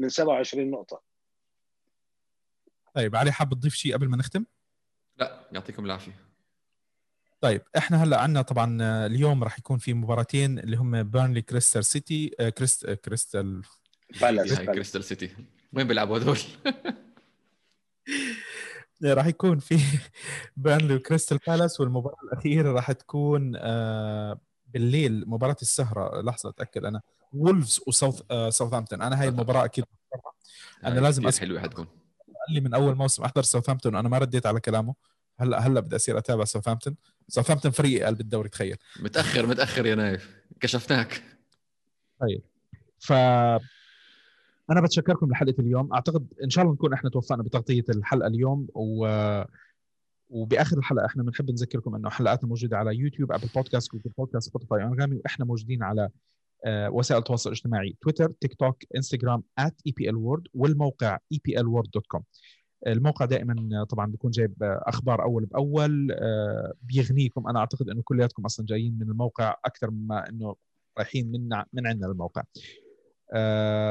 من 0.00 0.08
27 0.08 0.70
نقطة. 0.70 1.02
طيب 2.94 3.16
علي 3.16 3.32
حاب 3.32 3.54
تضيف 3.54 3.74
شيء 3.74 3.94
قبل 3.94 4.08
ما 4.08 4.16
نختم؟ 4.16 4.44
لا 5.16 5.48
يعطيكم 5.52 5.84
العافية. 5.84 6.30
طيب 7.40 7.62
إحنا 7.76 8.02
هلأ 8.02 8.20
عندنا 8.20 8.42
طبعا 8.42 8.78
اليوم 9.06 9.44
راح 9.44 9.58
يكون 9.58 9.78
في 9.78 9.94
مباراتين 9.94 10.58
اللي 10.58 10.76
هم 10.76 11.02
بيرنلي 11.02 11.42
كريستال 11.42 11.84
سيتي 11.84 12.28
كريست 12.28 12.90
كريستال 12.90 13.62
كريستال 14.74 15.04
سيتي 15.04 15.30
وين 15.72 15.86
بيلعبوا 15.86 16.18
هذول؟ 16.18 16.38
راح 19.04 19.26
يكون 19.26 19.58
في 19.58 19.78
بيرنلي 20.56 20.94
وكريستال 20.94 21.38
بالاس 21.46 21.80
والمباراة 21.80 22.16
الأخيرة 22.24 22.72
راح 22.72 22.92
تكون 22.92 23.52
آه، 23.56 24.40
بالليل 24.66 25.24
مباراة 25.28 25.56
السهرة. 25.62 26.20
لحظة 26.22 26.48
أتأكد 26.48 26.84
أنا. 26.84 27.00
وولفز 27.32 27.80
وساوث 27.86 28.22
ساوثهامبتون 28.48 29.02
أنا 29.02 29.20
هاي 29.22 29.28
المباراة 29.28 29.64
أكيد 29.64 29.84
أنا 30.84 31.00
لازم 31.00 31.26
أسمع 31.26 31.40
حلوة 31.40 31.60
حتكون. 31.60 31.84
قال 31.86 32.54
لي 32.54 32.60
من 32.60 32.74
أول 32.74 32.94
موسم 32.94 33.22
أحضر 33.24 33.42
ساوثهامبتون 33.42 33.94
وأنا 33.94 34.08
ما 34.08 34.18
رديت 34.18 34.46
على 34.46 34.60
كلامه. 34.60 34.94
هلأ 35.40 35.58
هلأ 35.58 35.80
بدي 35.80 35.96
أصير 35.96 36.18
أتابع 36.18 36.44
ساوثهامبتون 36.44 36.96
ساوثهامبتون 37.28 37.70
فريق 37.70 38.06
قلب 38.06 38.20
الدوري 38.20 38.48
تخيل. 38.48 38.76
متأخر 39.00 39.46
متأخر 39.46 39.86
يا 39.86 39.94
نايف. 39.94 40.36
كشفناك. 40.60 41.22
طيب. 42.20 42.42
ف 42.98 43.12
أنا 44.70 44.80
بتشكركم 44.80 45.30
لحلقة 45.30 45.60
اليوم. 45.60 45.92
أعتقد 45.92 46.26
إن 46.44 46.50
شاء 46.50 46.64
الله 46.64 46.74
نكون 46.74 46.92
إحنا 46.92 47.10
توفقنا 47.10 47.42
بتغطية 47.42 47.84
الحلقة 47.88 48.26
اليوم 48.26 48.68
و 48.74 49.06
وبآخر 50.30 50.78
الحلقة 50.78 51.06
إحنا 51.06 51.22
بنحب 51.22 51.50
نذكركم 51.50 51.94
إنه 51.94 52.10
حلقاتنا 52.10 52.48
موجودة 52.48 52.78
على 52.78 52.96
يوتيوب 52.96 53.32
أبل 53.32 53.48
بودكاست 53.54 53.92
جوجل 53.92 54.10
بودكاست 54.18 54.48
سبوتيفاي 54.48 54.82
أنغامي 54.82 55.16
وإحنا 55.16 55.44
موجودين 55.44 55.82
على 55.82 56.08
آه، 56.64 56.90
وسائل 56.90 57.18
التواصل 57.18 57.50
الاجتماعي 57.50 57.96
تويتر 58.00 58.32
تيك 58.40 58.54
توك 58.54 58.76
إنستغرام 58.96 59.42
@eplworld 59.60 60.42
والموقع 60.54 61.18
eplworld.com 61.34 62.20
الموقع 62.86 63.24
دائما 63.26 63.84
طبعا 63.84 64.06
بيكون 64.06 64.30
جايب 64.30 64.54
أخبار 64.62 65.22
أول 65.22 65.44
بأول 65.44 66.12
آه، 66.12 66.72
بيغنيكم. 66.82 67.48
أنا 67.48 67.58
أعتقد 67.58 67.88
إنه 67.88 68.02
كلياتكم 68.02 68.44
أصلا 68.44 68.66
جايين 68.66 68.98
من 68.98 69.10
الموقع 69.10 69.56
أكثر 69.64 69.90
مما 69.90 70.28
إنه 70.28 70.56
رايحين 70.98 71.30
من 71.30 71.48
من 71.72 71.86
عندنا 71.86 72.06
الموقع. 72.06 72.42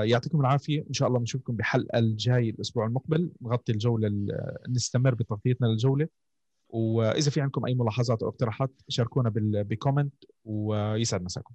يعطيكم 0.03 0.39
العافية. 0.41 0.85
إن 0.87 0.93
شاء 0.93 1.07
الله 1.07 1.19
بنشوفكم 1.19 1.55
بحلقة 1.55 1.99
الجاي 1.99 2.49
الأسبوع 2.49 2.85
المقبل. 2.85 3.31
نغطي 3.41 3.71
الجولة 3.71 4.11
نستمر 4.69 5.15
بتغطيتنا 5.15 5.67
للجولة. 5.67 6.07
وإذا 6.69 7.31
في 7.31 7.41
عندكم 7.41 7.65
أي 7.65 7.75
ملاحظات 7.75 8.23
أو 8.23 8.29
اقتراحات 8.29 8.71
شاركونا 8.87 9.29
بال- 9.29 9.63
بكومنت 9.63 10.13
ويسعد 10.45 11.23
مساكم. 11.23 11.53